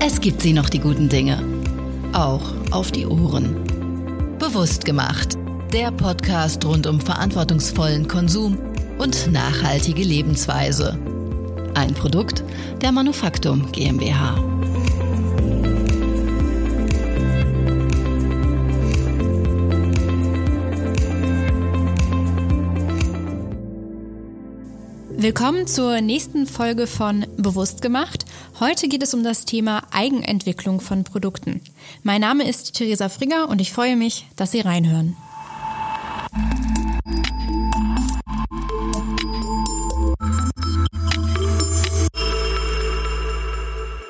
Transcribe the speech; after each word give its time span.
Es 0.00 0.20
gibt 0.20 0.42
sie 0.42 0.52
noch, 0.52 0.68
die 0.70 0.78
guten 0.78 1.08
Dinge. 1.08 1.42
Auch 2.12 2.54
auf 2.70 2.92
die 2.92 3.04
Ohren. 3.04 3.56
Bewusst 4.38 4.84
gemacht. 4.84 5.36
Der 5.72 5.90
Podcast 5.90 6.64
rund 6.64 6.86
um 6.86 7.00
verantwortungsvollen 7.00 8.06
Konsum 8.06 8.58
und 8.98 9.32
nachhaltige 9.32 10.02
Lebensweise. 10.02 10.96
Ein 11.74 11.94
Produkt 11.94 12.44
der 12.80 12.92
Manufaktum 12.92 13.72
GmbH. 13.72 14.36
Willkommen 25.20 25.66
zur 25.66 26.00
nächsten 26.00 26.46
Folge 26.46 26.86
von 26.86 27.26
Bewusst 27.36 27.82
gemacht. 27.82 28.24
Heute 28.60 28.88
geht 28.88 29.04
es 29.04 29.14
um 29.14 29.22
das 29.22 29.44
Thema 29.44 29.84
Eigenentwicklung 29.92 30.80
von 30.80 31.04
Produkten. 31.04 31.60
Mein 32.02 32.20
Name 32.20 32.48
ist 32.48 32.74
Theresa 32.74 33.08
Frigger 33.08 33.48
und 33.48 33.60
ich 33.60 33.72
freue 33.72 33.94
mich, 33.94 34.26
dass 34.34 34.50
Sie 34.50 34.60
reinhören. 34.60 35.16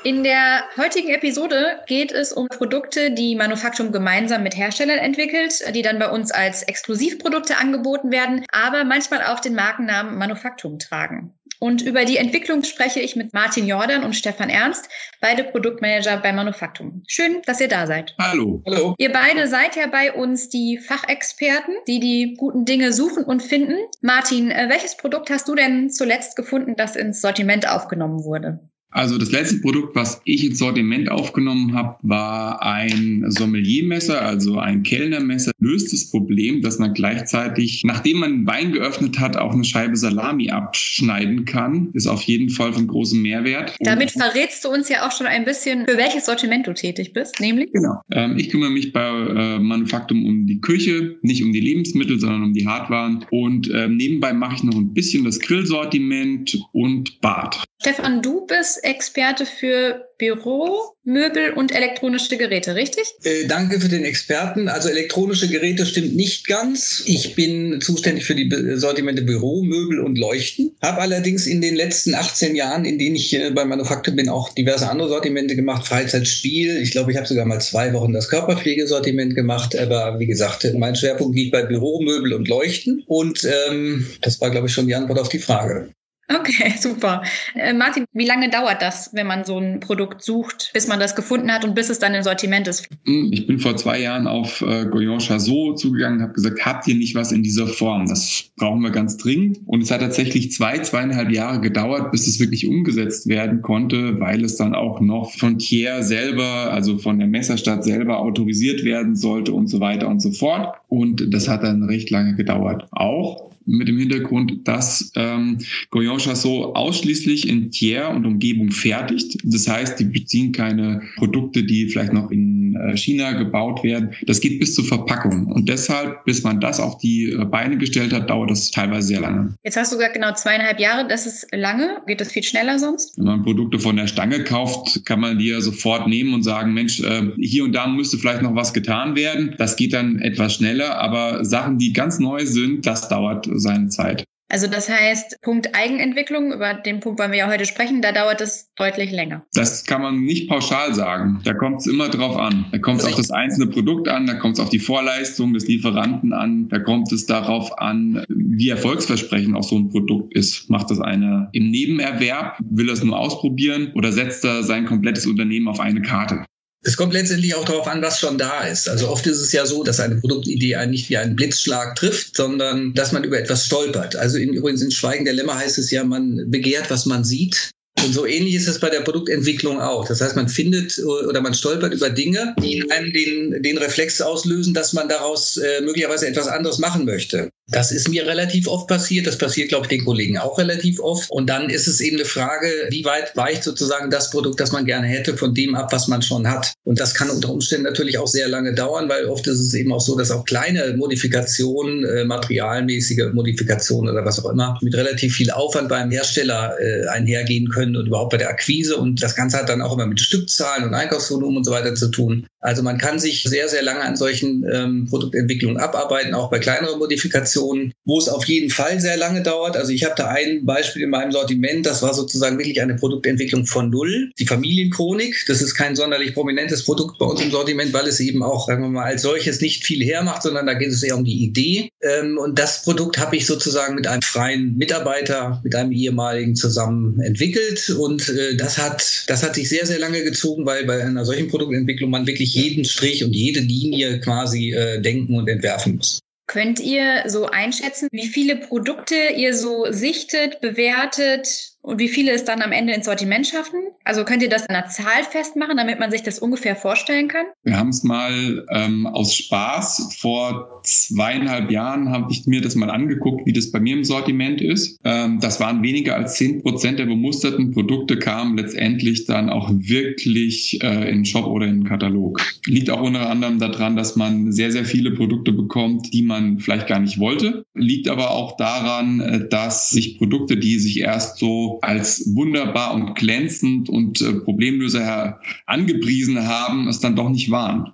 In 0.02 0.24
der 0.24 0.65
heutigen 0.79 1.10
Episode 1.10 1.80
geht 1.87 2.10
es 2.12 2.33
um 2.33 2.49
Produkte, 2.49 3.10
die 3.10 3.37
Manufaktum 3.37 3.93
gemeinsam 3.93 4.43
mit 4.43 4.57
Herstellern 4.57 4.99
entwickelt, 4.99 5.62
die 5.74 5.83
dann 5.83 5.99
bei 5.99 6.10
uns 6.10 6.30
als 6.30 6.62
Exklusivprodukte 6.62 7.59
angeboten 7.59 8.10
werden, 8.10 8.46
aber 8.51 8.85
manchmal 8.85 9.24
auch 9.24 9.41
den 9.41 9.55
Markennamen 9.55 10.16
Manufaktum 10.16 10.79
tragen. 10.79 11.38
Und 11.61 11.83
über 11.83 12.05
die 12.05 12.17
Entwicklung 12.17 12.62
spreche 12.65 13.01
ich 13.01 13.17
mit 13.17 13.35
Martin 13.35 13.66
Jordan 13.66 14.05
und 14.05 14.15
Stefan 14.15 14.51
Ernst, 14.51 14.89
beide 15.21 15.45
Produktmanager 15.45 16.19
bei 16.19 16.33
Manufaktum. 16.33 17.03
Schön, 17.09 17.43
dass 17.47 17.61
ihr 17.61 17.69
da 17.69 17.87
seid. 17.87 18.15
Hallo. 18.19 18.63
Hallo. 18.66 18.95
Ihr 18.99 19.13
beide 19.13 19.49
seid 19.49 19.77
ja 19.77 19.87
bei 19.87 20.13
uns 20.13 20.49
die 20.49 20.79
Fachexperten, 20.79 21.74
die 21.87 22.01
die 22.01 22.35
guten 22.37 22.65
Dinge 22.65 22.93
suchen 22.93 23.24
und 23.24 23.43
finden. 23.43 23.77
Martin, 24.01 24.51
äh, 24.51 24.69
welches 24.69 24.97
Produkt 24.97 25.30
hast 25.30 25.49
du 25.49 25.55
denn 25.55 25.91
zuletzt 25.91 26.37
gefunden, 26.37 26.77
das 26.77 26.97
ins 26.97 27.21
Sortiment 27.21 27.69
aufgenommen 27.69 28.25
wurde? 28.25 28.60
Also 28.91 29.19
das 29.19 29.31
letzte 29.31 29.59
Produkt, 29.59 29.95
was 29.95 30.21
ich 30.25 30.45
ins 30.45 30.59
Sortiment 30.59 31.11
aufgenommen 31.11 31.75
habe, 31.75 31.97
war 32.03 32.63
ein 32.63 33.25
Sommeliermesser, 33.29 34.23
also 34.23 34.59
ein 34.59 34.83
Kellnermesser. 34.83 35.53
Löst 35.59 35.93
das 35.93 36.11
Problem, 36.11 36.63
dass 36.63 36.79
man 36.79 36.95
gleichzeitig, 36.95 37.83
nachdem 37.85 38.19
man 38.19 38.47
Wein 38.47 38.73
geöffnet 38.73 39.19
hat, 39.19 39.37
auch 39.37 39.53
eine 39.53 39.65
Scheibe 39.65 39.97
Salami 39.97 40.51
abschneiden 40.51 41.45
kann. 41.45 41.91
Ist 41.93 42.07
auf 42.07 42.23
jeden 42.23 42.49
Fall 42.49 42.73
von 42.73 42.87
großem 42.87 43.21
Mehrwert. 43.21 43.77
Damit 43.81 44.13
verrätst 44.13 44.65
du 44.65 44.71
uns 44.71 44.89
ja 44.89 45.07
auch 45.07 45.13
schon 45.13 45.27
ein 45.27 45.45
bisschen, 45.45 45.87
für 45.87 45.99
welches 45.99 46.27
Sortiment 46.27 46.66
du 46.66 46.73
tätig 46.73 47.13
bist, 47.13 47.41
nämlich? 47.41 47.71
Genau. 47.73 48.01
Ähm, 48.11 48.39
ich 48.39 48.49
kümmere 48.49 48.71
mich 48.71 48.93
bei 48.93 49.09
äh, 49.09 49.59
Manufaktum 49.59 50.25
um 50.25 50.47
die 50.47 50.61
Küche, 50.61 51.19
nicht 51.23 51.43
um 51.43 51.53
die 51.53 51.61
Lebensmittel, 51.61 52.19
sondern 52.19 52.43
um 52.43 52.55
die 52.55 52.66
Hardwaren. 52.66 53.27
Und 53.31 53.71
äh, 53.71 53.89
nebenbei 53.89 54.33
mache 54.33 54.57
ich 54.57 54.65
noch 54.65 54.77
ein 54.77 54.95
bisschen 54.95 55.25
das 55.25 55.39
Grillsortiment 55.41 56.59
und 56.73 57.21
Bad. 57.21 57.65
Stefan, 57.81 58.23
du 58.23 58.45
bist 58.47 58.77
Experte 58.79 59.46
für 59.46 60.09
Büro, 60.18 60.95
Möbel 61.04 61.52
und 61.52 61.74
elektronische 61.74 62.37
Geräte, 62.37 62.74
richtig? 62.74 63.04
Äh, 63.23 63.46
danke 63.46 63.80
für 63.80 63.88
den 63.88 64.04
Experten. 64.04 64.69
Also 64.69 64.88
elektronische 64.88 65.48
Geräte 65.48 65.87
stimmt 65.87 66.16
nicht 66.16 66.47
ganz. 66.47 67.03
Ich 67.06 67.34
bin 67.34 67.81
zuständig 67.81 68.25
für 68.25 68.34
die 68.34 68.50
Sortimente 68.76 69.22
Büro, 69.22 69.62
Möbel 69.62 70.00
und 70.00 70.19
Leuchten. 70.19 70.76
Habe 70.82 71.00
allerdings 71.00 71.47
in 71.47 71.60
den 71.60 71.76
letzten 71.76 72.15
18 72.15 72.56
Jahren, 72.56 72.84
in 72.84 72.98
denen 72.98 73.16
ich 73.16 73.32
äh, 73.34 73.50
bei 73.50 73.65
Manufaktur 73.65 74.15
bin, 74.15 74.28
auch 74.28 74.53
diverse 74.53 74.91
andere 74.91 75.09
Sortimente 75.09 75.56
gemacht. 75.56 75.87
Freizeitspiel. 75.87 76.82
Ich 76.82 76.91
glaube, 76.91 77.12
ich 77.12 77.16
habe 77.16 77.26
sogar 77.26 77.47
mal 77.47 77.60
zwei 77.60 77.92
Wochen 77.92 78.12
das 78.12 78.28
Körperpflegesortiment 78.28 79.34
gemacht. 79.34 79.78
Aber 79.78 80.19
wie 80.19 80.26
gesagt, 80.26 80.66
mein 80.76 80.97
Schwerpunkt 80.97 81.37
liegt 81.37 81.53
bei 81.53 81.62
Büro, 81.62 82.03
Möbel 82.03 82.34
und 82.34 82.48
Leuchten. 82.48 83.04
Und 83.06 83.44
ähm, 83.44 84.06
das 84.20 84.41
war, 84.41 84.50
glaube 84.50 84.66
ich, 84.66 84.72
schon 84.72 84.88
die 84.88 84.94
Antwort 84.94 85.20
auf 85.20 85.28
die 85.28 85.38
Frage. 85.38 85.91
Okay, 86.28 86.75
super. 86.78 87.22
Äh, 87.55 87.72
Martin, 87.72 88.05
wie 88.12 88.27
lange 88.27 88.50
dauert 88.50 88.83
das, 88.83 89.11
wenn 89.15 89.27
man 89.27 89.44
so 89.44 89.59
ein 89.59 89.81
Produkt 89.81 90.22
sucht, 90.22 90.71
bis 90.75 90.87
man 90.87 91.00
das 91.00 91.16
gefunden 91.16 91.50
hat 91.50 91.65
und 91.65 91.75
bis 91.75 91.89
es 91.89 91.99
dann 91.99 92.15
im 92.15 92.22
Sortiment 92.22 92.69
ist? 92.69 92.87
Hm, 93.06 93.31
ich 93.33 93.47
bin 93.47 93.59
vor 93.59 93.77
zwei 93.77 94.00
Jahren 94.00 94.27
auf 94.27 94.61
äh, 94.61 94.87
Goyon 94.87 95.21
Chazot 95.21 95.78
zugegangen 95.78 96.19
und 96.19 96.25
habe 96.25 96.34
gesagt, 96.34 96.65
habt 96.66 96.87
ihr 96.87 96.97
nicht 96.97 97.15
was 97.15 97.33
in 97.33 97.43
dieser 97.43 97.66
Form? 97.66 98.06
Das 98.06 98.50
brauchen 98.56 98.83
wir 98.83 98.91
ganz 98.91 99.16
dringend. 99.16 99.61
Und 99.66 99.83
es 99.83 99.91
hat 99.91 100.00
tatsächlich 100.00 100.53
zwei, 100.53 100.78
zweieinhalb 100.78 101.31
Jahre 101.31 101.61
gedauert, 101.61 102.12
bis 102.12 102.27
es 102.27 102.39
wirklich 102.41 102.69
umgesetzt 102.69 103.27
werden 103.28 103.62
konnte, 103.62 104.21
weil 104.21 104.45
es 104.45 104.56
dann 104.56 104.75
auch 104.75 105.00
noch 105.00 105.33
von 105.33 105.59
Thier 105.59 106.03
selber, 106.03 106.72
also 106.72 106.99
von 106.99 107.19
der 107.19 107.28
Messerstadt 107.28 107.84
selber 107.84 108.19
autorisiert 108.19 108.84
werden 108.84 109.16
sollte 109.16 109.53
und 109.53 109.69
so 109.69 109.81
weiter 109.81 110.09
und 110.09 110.21
so 110.21 110.33
fort. 110.33 110.77
Und 110.89 111.33
das 111.33 111.49
hat 111.49 111.62
dann 111.62 111.84
recht 111.84 112.10
lange 112.10 112.34
gedauert. 112.34 112.87
Auch 112.91 113.49
mit 113.68 113.88
dem 113.88 113.98
Hintergrund, 113.98 114.66
dass 114.66 115.12
ähm, 115.14 115.58
Goyon 115.90 116.18
Chassot 116.18 116.74
ausschließlich 116.74 117.48
in 117.48 117.70
Thiers 117.70 118.14
und 118.14 118.26
Umgebung 118.26 118.70
fertigt. 118.70 119.38
Das 119.44 119.68
heißt, 119.68 120.00
die 120.00 120.04
beziehen 120.04 120.52
keine 120.52 121.02
Produkte, 121.16 121.62
die 121.62 121.88
vielleicht 121.88 122.12
noch 122.12 122.30
in 122.30 122.76
äh, 122.76 122.96
China 122.96 123.32
gebaut 123.32 123.82
werden. 123.82 124.14
Das 124.26 124.40
geht 124.40 124.58
bis 124.58 124.74
zur 124.74 124.84
Verpackung. 124.84 125.46
Und 125.46 125.68
deshalb, 125.68 126.24
bis 126.24 126.42
man 126.42 126.60
das 126.60 126.80
auf 126.80 126.98
die 126.98 127.30
äh, 127.30 127.44
Beine 127.44 127.76
gestellt 127.76 128.12
hat, 128.12 128.30
dauert 128.30 128.50
das 128.50 128.70
teilweise 128.70 129.08
sehr 129.08 129.20
lange. 129.20 129.54
Jetzt 129.64 129.76
hast 129.76 129.92
du 129.92 129.96
gesagt, 129.96 130.14
genau 130.14 130.32
zweieinhalb 130.32 130.80
Jahre. 130.80 131.06
Das 131.08 131.26
ist 131.26 131.46
lange. 131.52 131.98
Geht 132.06 132.20
das 132.20 132.32
viel 132.32 132.42
schneller 132.42 132.78
sonst? 132.78 133.16
Wenn 133.18 133.26
man 133.26 133.42
Produkte 133.42 133.78
von 133.78 133.96
der 133.96 134.06
Stange 134.06 134.44
kauft, 134.44 135.04
kann 135.04 135.20
man 135.20 135.38
die 135.38 135.48
ja 135.48 135.60
sofort 135.60 136.08
nehmen 136.08 136.34
und 136.34 136.42
sagen, 136.42 136.72
Mensch, 136.72 137.00
äh, 137.00 137.30
hier 137.38 137.64
und 137.64 137.72
da 137.72 137.86
müsste 137.86 138.18
vielleicht 138.18 138.42
noch 138.42 138.54
was 138.54 138.72
getan 138.72 139.16
werden. 139.16 139.54
Das 139.58 139.76
geht 139.76 139.92
dann 139.92 140.18
etwas 140.20 140.54
schneller. 140.54 140.98
Aber 140.98 141.44
Sachen, 141.44 141.78
die 141.78 141.92
ganz 141.92 142.18
neu 142.18 142.46
sind, 142.46 142.86
das 142.86 143.08
dauert 143.08 143.48
seine 143.58 143.88
Zeit. 143.88 144.24
Also 144.50 144.66
das 144.66 144.88
heißt, 144.88 145.36
Punkt 145.42 145.74
Eigenentwicklung, 145.74 146.52
über 146.54 146.72
den 146.72 147.00
Punkt 147.00 147.20
wollen 147.20 147.32
wir 147.32 147.38
ja 147.38 147.50
heute 147.50 147.66
sprechen, 147.66 148.00
da 148.00 148.12
dauert 148.12 148.41
es 148.41 148.70
deutlich 148.76 149.12
länger. 149.12 149.44
Das 149.52 149.84
kann 149.84 150.00
man 150.00 150.22
nicht 150.22 150.48
pauschal 150.48 150.94
sagen. 150.94 151.41
Da 151.44 151.52
kommt 151.52 151.80
es 151.80 151.86
immer 151.86 152.08
drauf 152.08 152.36
an. 152.38 152.64
Da 152.72 152.78
kommt 152.78 153.00
es 153.00 153.06
auf 153.06 153.14
das 153.14 153.30
einzelne 153.30 153.66
Produkt 153.66 154.08
an, 154.08 154.26
da 154.26 154.34
kommt 154.34 154.54
es 154.54 154.60
auf 154.60 154.70
die 154.70 154.78
Vorleistung 154.78 155.52
des 155.52 155.68
Lieferanten 155.68 156.32
an, 156.32 156.68
da 156.68 156.78
kommt 156.78 157.12
es 157.12 157.26
darauf 157.26 157.78
an, 157.78 158.24
wie 158.28 158.70
erfolgsversprechend 158.70 159.54
auch 159.54 159.64
so 159.64 159.76
ein 159.76 159.91
Produkt 159.91 160.34
ist. 160.34 160.70
Macht 160.70 160.91
das 160.91 161.00
einer 161.00 161.50
im 161.52 161.70
Nebenerwerb, 161.70 162.58
will 162.70 162.88
er 162.88 162.94
es 162.94 163.04
nur 163.04 163.18
ausprobieren 163.18 163.92
oder 163.94 164.12
setzt 164.12 164.44
er 164.47 164.62
sein 164.62 164.86
komplettes 164.86 165.26
Unternehmen 165.26 165.68
auf 165.68 165.78
eine 165.78 166.00
Karte? 166.00 166.44
Es 166.88 166.97
kommt 166.97 167.12
letztendlich 167.12 167.54
auch 167.54 167.66
darauf 167.66 167.87
an, 167.87 168.00
was 168.00 168.19
schon 168.19 168.38
da 168.38 168.62
ist. 168.62 168.88
Also 168.88 169.10
oft 169.10 169.26
ist 169.26 169.41
es 169.41 169.53
ja 169.53 169.66
so, 169.66 169.84
dass 169.84 170.00
eine 170.00 170.15
Produktidee 170.15 170.76
einen 170.76 170.93
nicht 170.93 171.10
wie 171.10 171.19
einen 171.19 171.37
Blitzschlag 171.37 171.94
trifft, 171.97 172.34
sondern 172.34 172.94
dass 172.94 173.12
man 173.12 173.25
über 173.25 173.38
etwas 173.38 173.66
stolpert. 173.66 174.16
Also 174.16 174.38
in, 174.38 174.54
übrigens 174.54 174.81
in 174.81 174.91
Schweigen 174.91 175.27
der 175.27 175.34
Lämmer 175.34 175.59
heißt 175.59 175.77
es 175.77 175.91
ja, 175.91 176.03
man 176.03 176.50
begehrt, 176.50 176.91
was 176.91 177.04
man 177.04 177.25
sieht. 177.25 177.72
Und 178.03 178.15
so 178.15 178.25
ähnlich 178.25 178.54
ist 178.54 178.69
es 178.69 178.78
bei 178.78 178.88
der 178.88 179.03
Produktentwicklung 179.03 179.78
auch. 179.78 180.09
Das 180.09 180.22
heißt, 180.22 180.34
man 180.34 180.48
findet 180.48 180.98
oder 180.98 181.43
man 181.43 181.53
stolpert 181.53 181.93
über 181.93 182.09
Dinge, 182.09 182.54
die 182.62 182.78
in 182.78 182.91
einem 182.91 183.12
den, 183.12 183.62
den 183.62 183.77
Reflex 183.77 184.22
auslösen, 184.22 184.72
dass 184.72 184.94
man 184.94 185.10
daraus 185.10 185.59
äh, 185.59 185.82
möglicherweise 185.82 186.27
etwas 186.27 186.48
anderes 186.48 186.78
machen 186.78 187.04
möchte. 187.04 187.50
Das 187.70 187.92
ist 187.92 188.08
mir 188.08 188.26
relativ 188.26 188.66
oft 188.66 188.88
passiert. 188.88 189.26
Das 189.26 189.36
passiert, 189.36 189.68
glaube 189.68 189.84
ich, 189.84 189.88
den 189.90 190.04
Kollegen 190.04 190.38
auch 190.38 190.58
relativ 190.58 191.00
oft. 191.00 191.30
Und 191.30 191.48
dann 191.48 191.68
ist 191.68 191.86
es 191.86 192.00
eben 192.00 192.16
eine 192.16 192.24
Frage, 192.24 192.66
wie 192.90 193.04
weit 193.04 193.36
weicht 193.36 193.62
sozusagen 193.62 194.10
das 194.10 194.30
Produkt, 194.30 194.58
das 194.58 194.72
man 194.72 194.86
gerne 194.86 195.06
hätte, 195.06 195.36
von 195.36 195.54
dem 195.54 195.74
ab, 195.74 195.92
was 195.92 196.08
man 196.08 196.22
schon 196.22 196.48
hat. 196.48 196.72
Und 196.84 196.98
das 196.98 197.14
kann 197.14 197.28
unter 197.28 197.50
Umständen 197.50 197.84
natürlich 197.84 198.18
auch 198.18 198.26
sehr 198.26 198.48
lange 198.48 198.74
dauern, 198.74 199.08
weil 199.08 199.26
oft 199.26 199.46
ist 199.46 199.60
es 199.60 199.74
eben 199.74 199.92
auch 199.92 200.00
so, 200.00 200.16
dass 200.16 200.30
auch 200.30 200.44
kleine 200.44 200.94
Modifikationen, 200.96 202.04
äh, 202.04 202.24
materialmäßige 202.24 203.32
Modifikationen 203.34 204.12
oder 204.12 204.24
was 204.24 204.42
auch 204.42 204.50
immer, 204.50 204.78
mit 204.80 204.94
relativ 204.94 205.34
viel 205.34 205.50
Aufwand 205.50 205.90
beim 205.90 206.10
Hersteller 206.10 206.74
äh, 206.80 207.06
einhergehen 207.08 207.68
können 207.68 207.96
und 207.96 208.06
überhaupt 208.06 208.30
bei 208.30 208.38
der 208.38 208.48
Akquise. 208.48 208.96
Und 208.96 209.22
das 209.22 209.34
Ganze 209.34 209.58
hat 209.58 209.68
dann 209.68 209.82
auch 209.82 209.92
immer 209.94 210.06
mit 210.06 210.20
Stückzahlen 210.20 210.84
und 210.84 210.94
Einkaufsvolumen 210.94 211.59
und 211.59 211.64
so 211.64 211.72
weiter 211.72 211.94
zu 211.94 212.09
tun. 212.09 212.47
Also 212.60 212.83
man 212.83 212.99
kann 212.99 213.19
sich 213.19 213.45
sehr, 213.45 213.69
sehr 213.69 213.83
lange 213.83 214.01
an 214.01 214.16
solchen 214.16 214.66
ähm, 214.72 215.07
Produktentwicklungen 215.09 215.78
abarbeiten, 215.78 216.34
auch 216.34 216.51
bei 216.51 216.59
kleineren 216.59 216.99
Modifikationen, 216.99 217.93
wo 218.05 218.19
es 218.19 218.28
auf 218.28 218.45
jeden 218.47 218.71
Fall 218.71 219.01
sehr 219.01 219.16
lange 219.16 219.43
dauert. 219.43 219.77
Also 219.77 219.93
ich 219.93 220.05
habe 220.05 220.15
da 220.16 220.28
ein 220.28 220.65
Beispiel 220.65 221.03
in 221.03 221.10
meinem 221.10 221.31
Sortiment, 221.31 221.87
das 221.87 222.03
war 222.03 222.15
sozusagen 222.15 222.59
wirklich 222.59 222.81
eine 222.83 222.97
Produktentwicklung 222.97 223.66
von 223.66 223.91
Null. 223.91 224.31
Die 224.39 224.47
Familienchronik, 224.47 225.45
das 225.47 225.63
ist 225.63 225.75
kein 225.75 225.95
sonderlich 225.95 226.34
prominentes 226.34 226.84
Produkt 226.84 227.19
bei 227.19 227.27
uns 227.27 227.41
im 227.41 227.51
Sortiment, 227.51 227.93
weil 227.93 228.09
es 228.09 228.19
eben 228.21 228.43
auch, 228.43 228.66
sagen 228.66 228.83
wir 228.83 228.91
mal, 228.91 229.05
als 229.05 229.22
solches 229.22 229.60
nicht 229.60 229.84
viel 229.84 230.05
hermacht, 230.05 230.43
sondern 230.43 230.66
da 230.66 230.75
geht 230.75 230.89
es 230.89 231.03
eher 231.03 231.16
um 231.16 231.25
die 231.25 231.45
Idee. 231.45 231.91
Ähm, 232.03 232.39
und 232.39 232.59
das 232.59 232.83
Produkt 232.83 233.19
habe 233.19 233.37
ich 233.37 233.47
sozusagen 233.47 233.95
mit 233.95 234.07
einem 234.07 234.22
freien 234.22 234.77
Mitarbeiter, 234.77 235.60
mit 235.63 235.75
einem 235.75 235.93
ehemaligen 235.93 236.57
zusammen 236.57 237.21
entwickelt. 237.21 237.91
Und 237.91 238.28
äh, 238.28 238.57
das 238.57 238.78
hat, 238.78 239.25
das 239.28 239.43
hat 239.43 239.55
sich 239.55 239.69
sehr, 239.69 239.87
sehr 239.87 239.99
lange 239.99 240.25
gezogen, 240.25 240.66
weil 240.66 240.84
bei 240.84 241.03
einer 241.03 241.25
solchen 241.25 241.49
Produktentwicklung 241.49 242.10
man 242.10 242.27
wirklich 242.27 242.47
wirklich 242.48 242.54
jeden 242.54 242.84
Strich 242.84 243.24
und 243.24 243.33
jede 243.33 243.60
Linie 243.60 244.21
quasi 244.21 244.72
äh, 244.72 245.00
denken 245.00 245.36
und 245.36 245.48
entwerfen 245.48 245.97
muss. 245.97 246.21
Könnt 246.47 246.80
ihr 246.80 247.24
so 247.27 247.47
einschätzen, 247.47 248.09
wie 248.10 248.27
viele 248.27 248.56
Produkte 248.56 249.15
ihr 249.36 249.54
so 249.54 249.86
sichtet, 249.91 250.60
bewertet, 250.62 251.47
Und 251.80 251.98
wie 251.98 252.09
viele 252.09 252.33
es 252.33 252.45
dann 252.45 252.60
am 252.60 252.72
Ende 252.72 252.92
ins 252.92 253.07
Sortiment 253.07 253.47
schaffen? 253.47 253.80
Also 254.04 254.25
könnt 254.25 254.42
ihr 254.42 254.48
das 254.48 254.66
in 254.66 254.75
einer 254.75 254.89
Zahl 254.89 255.22
festmachen, 255.22 255.77
damit 255.77 255.98
man 255.98 256.11
sich 256.11 256.23
das 256.23 256.39
ungefähr 256.39 256.77
vorstellen 256.77 257.29
kann? 257.29 257.47
Wir 257.63 257.79
haben 257.79 257.89
es 257.91 258.03
mal 258.03 258.67
ähm, 258.71 259.07
aus 259.07 259.35
Spaß 259.35 260.17
vor 260.21 260.81
zweieinhalb 260.83 261.71
Jahren 261.71 262.11
habe 262.11 262.33
ich 262.33 262.47
mir 262.47 262.61
das 262.61 262.75
mal 262.75 262.91
angeguckt, 262.91 263.47
wie 263.47 263.53
das 263.53 263.71
bei 263.71 263.81
mir 263.81 263.97
im 263.97 264.05
Sortiment 264.05 264.61
ist. 264.61 264.99
Ähm, 265.05 265.39
das 265.41 265.61
waren 265.61 265.83
weniger 265.83 266.17
als 266.17 266.35
zehn 266.35 266.63
Prozent 266.63 266.99
der 266.99 267.07
bemusterten 267.07 267.73
Produkte 267.73 268.19
kamen 268.19 268.57
letztendlich 268.57 269.27
dann 269.27 269.51
auch 269.51 269.71
wirklich 269.73 270.83
äh, 270.83 271.09
in 271.09 271.19
den 271.19 271.25
Shop 271.25 271.47
oder 271.47 271.67
in 271.67 271.81
den 271.81 271.89
Katalog. 271.89 272.41
Liegt 272.67 272.91
auch 272.91 273.03
unter 273.03 273.29
anderem 273.29 273.59
daran, 273.59 273.97
dass 273.97 274.17
man 274.17 274.53
sehr, 274.53 274.73
sehr 274.73 274.85
viele 274.85 275.13
Produkte 275.13 275.53
bekommt, 275.53 276.13
die 276.13 276.23
man 276.23 276.59
vielleicht 276.59 276.87
gar 276.87 277.01
nicht 277.01 277.19
wollte. 277.19 277.65
Liegt 277.75 278.09
aber 278.09 278.31
auch 278.31 278.57
daran, 278.57 279.21
äh, 279.21 279.49
dass 279.49 279.91
sich 279.91 280.19
Produkte, 280.19 280.57
die 280.57 280.79
sich 280.79 281.01
erst 281.01 281.39
so 281.39 281.68
als 281.82 282.35
wunderbar 282.35 282.94
und 282.94 283.15
glänzend 283.15 283.88
und 283.88 284.20
äh, 284.20 284.32
Problemlöser 284.32 285.41
angepriesen 285.67 286.47
haben, 286.47 286.88
es 286.88 287.00
dann 287.00 287.17
doch 287.17 287.29
nicht 287.29 287.50
waren. 287.50 287.93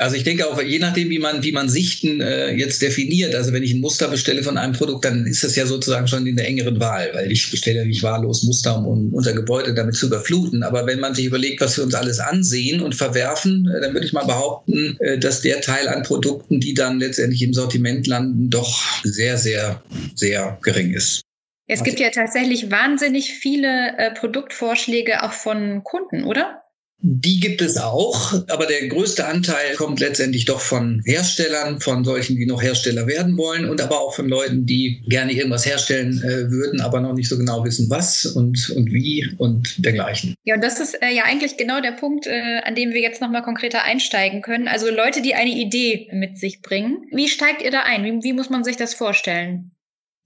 Also 0.00 0.16
ich 0.16 0.24
denke 0.24 0.48
auch, 0.48 0.60
je 0.62 0.78
nachdem, 0.78 1.10
wie 1.10 1.18
man, 1.18 1.42
wie 1.42 1.52
man 1.52 1.68
Sichten 1.68 2.22
äh, 2.22 2.54
jetzt 2.54 2.80
definiert, 2.80 3.34
also 3.34 3.52
wenn 3.52 3.62
ich 3.62 3.74
ein 3.74 3.80
Muster 3.80 4.08
bestelle 4.08 4.42
von 4.42 4.56
einem 4.56 4.72
Produkt, 4.72 5.04
dann 5.04 5.26
ist 5.26 5.44
das 5.44 5.56
ja 5.56 5.66
sozusagen 5.66 6.08
schon 6.08 6.26
in 6.26 6.36
der 6.36 6.48
engeren 6.48 6.80
Wahl, 6.80 7.10
weil 7.12 7.30
ich 7.30 7.50
bestelle 7.50 7.80
ja 7.80 7.84
nicht 7.84 8.02
wahllos 8.02 8.42
Muster, 8.44 8.82
um 8.82 9.12
unser 9.12 9.34
Gebäude 9.34 9.74
damit 9.74 9.96
zu 9.96 10.06
überfluten. 10.06 10.62
Aber 10.62 10.86
wenn 10.86 11.00
man 11.00 11.14
sich 11.14 11.26
überlegt, 11.26 11.60
was 11.60 11.76
wir 11.76 11.84
uns 11.84 11.92
alles 11.92 12.18
ansehen 12.18 12.80
und 12.80 12.94
verwerfen, 12.94 13.68
äh, 13.68 13.82
dann 13.82 13.92
würde 13.92 14.06
ich 14.06 14.14
mal 14.14 14.24
behaupten, 14.24 14.96
äh, 15.00 15.18
dass 15.18 15.42
der 15.42 15.60
Teil 15.60 15.86
an 15.86 16.02
Produkten, 16.02 16.60
die 16.60 16.72
dann 16.72 16.98
letztendlich 16.98 17.42
im 17.42 17.52
Sortiment 17.52 18.06
landen, 18.06 18.48
doch 18.48 19.02
sehr, 19.04 19.36
sehr, 19.36 19.82
sehr 20.14 20.58
gering 20.62 20.94
ist. 20.94 21.20
Es 21.70 21.84
gibt 21.84 22.00
ja 22.00 22.10
tatsächlich 22.10 22.70
wahnsinnig 22.70 23.32
viele 23.34 23.96
äh, 23.96 24.12
Produktvorschläge 24.12 25.22
auch 25.22 25.32
von 25.32 25.84
Kunden, 25.84 26.24
oder? 26.24 26.62
Die 27.02 27.40
gibt 27.40 27.62
es 27.62 27.78
auch, 27.78 28.34
aber 28.48 28.66
der 28.66 28.88
größte 28.88 29.26
Anteil 29.26 29.74
kommt 29.76 30.00
letztendlich 30.00 30.44
doch 30.44 30.60
von 30.60 31.00
Herstellern, 31.06 31.80
von 31.80 32.04
solchen, 32.04 32.36
die 32.36 32.44
noch 32.44 32.60
Hersteller 32.60 33.06
werden 33.06 33.38
wollen 33.38 33.70
und 33.70 33.80
aber 33.80 34.00
auch 34.00 34.14
von 34.14 34.28
Leuten, 34.28 34.66
die 34.66 35.02
gerne 35.08 35.32
irgendwas 35.32 35.64
herstellen 35.64 36.22
äh, 36.22 36.50
würden, 36.50 36.82
aber 36.82 37.00
noch 37.00 37.14
nicht 37.14 37.30
so 37.30 37.38
genau 37.38 37.64
wissen, 37.64 37.88
was 37.88 38.26
und, 38.26 38.68
und 38.76 38.92
wie 38.92 39.26
und 39.38 39.82
dergleichen. 39.82 40.34
Ja, 40.44 40.56
und 40.56 40.64
das 40.64 40.78
ist 40.78 41.00
äh, 41.00 41.10
ja 41.10 41.22
eigentlich 41.24 41.56
genau 41.56 41.80
der 41.80 41.92
Punkt, 41.92 42.26
äh, 42.26 42.60
an 42.64 42.74
dem 42.74 42.92
wir 42.92 43.00
jetzt 43.00 43.22
nochmal 43.22 43.42
konkreter 43.42 43.82
einsteigen 43.82 44.42
können. 44.42 44.68
Also 44.68 44.90
Leute, 44.90 45.22
die 45.22 45.34
eine 45.34 45.52
Idee 45.52 46.08
mit 46.12 46.36
sich 46.36 46.60
bringen. 46.60 47.06
Wie 47.12 47.28
steigt 47.28 47.62
ihr 47.62 47.70
da 47.70 47.84
ein? 47.84 48.04
Wie, 48.04 48.22
wie 48.22 48.32
muss 48.34 48.50
man 48.50 48.62
sich 48.62 48.76
das 48.76 48.92
vorstellen? 48.92 49.70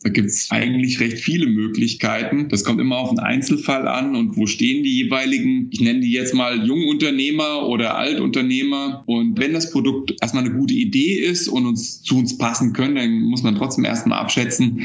Da 0.03 0.11
gibt 0.11 0.29
es 0.29 0.51
eigentlich 0.51 1.01
recht 1.01 1.19
viele 1.19 1.47
Möglichkeiten. 1.47 2.49
Das 2.51 2.63
kommt 2.63 2.79
immer 2.79 2.99
auf 2.99 3.09
den 3.09 3.21
Einzelfall 3.21 3.89
an 3.89 4.15
und 4.15 4.37
wo 4.37 4.47
stehen 4.47 4.85
die 4.85 5.05
jeweiligen, 5.05 5.71
ich 5.73 5.81
nenne 5.81 6.01
die 6.01 6.13
jetzt 6.13 6.35
mal 6.35 6.67
Jungunternehmer 6.67 7.67
oder 7.67 7.97
Altunternehmer. 7.97 9.03
Und 9.07 9.39
wenn 9.39 9.55
das 9.55 9.71
Produkt 9.71 10.15
erstmal 10.21 10.45
eine 10.45 10.55
gute 10.55 10.75
Idee 10.75 11.15
ist 11.15 11.49
und 11.49 11.65
uns 11.65 12.03
zu 12.03 12.19
uns 12.19 12.37
passen 12.37 12.75
können, 12.75 12.97
dann 12.97 13.21
muss 13.23 13.43
man 13.43 13.57
trotzdem 13.57 13.87
erstmal 13.87 14.19
abschätzen, 14.19 14.85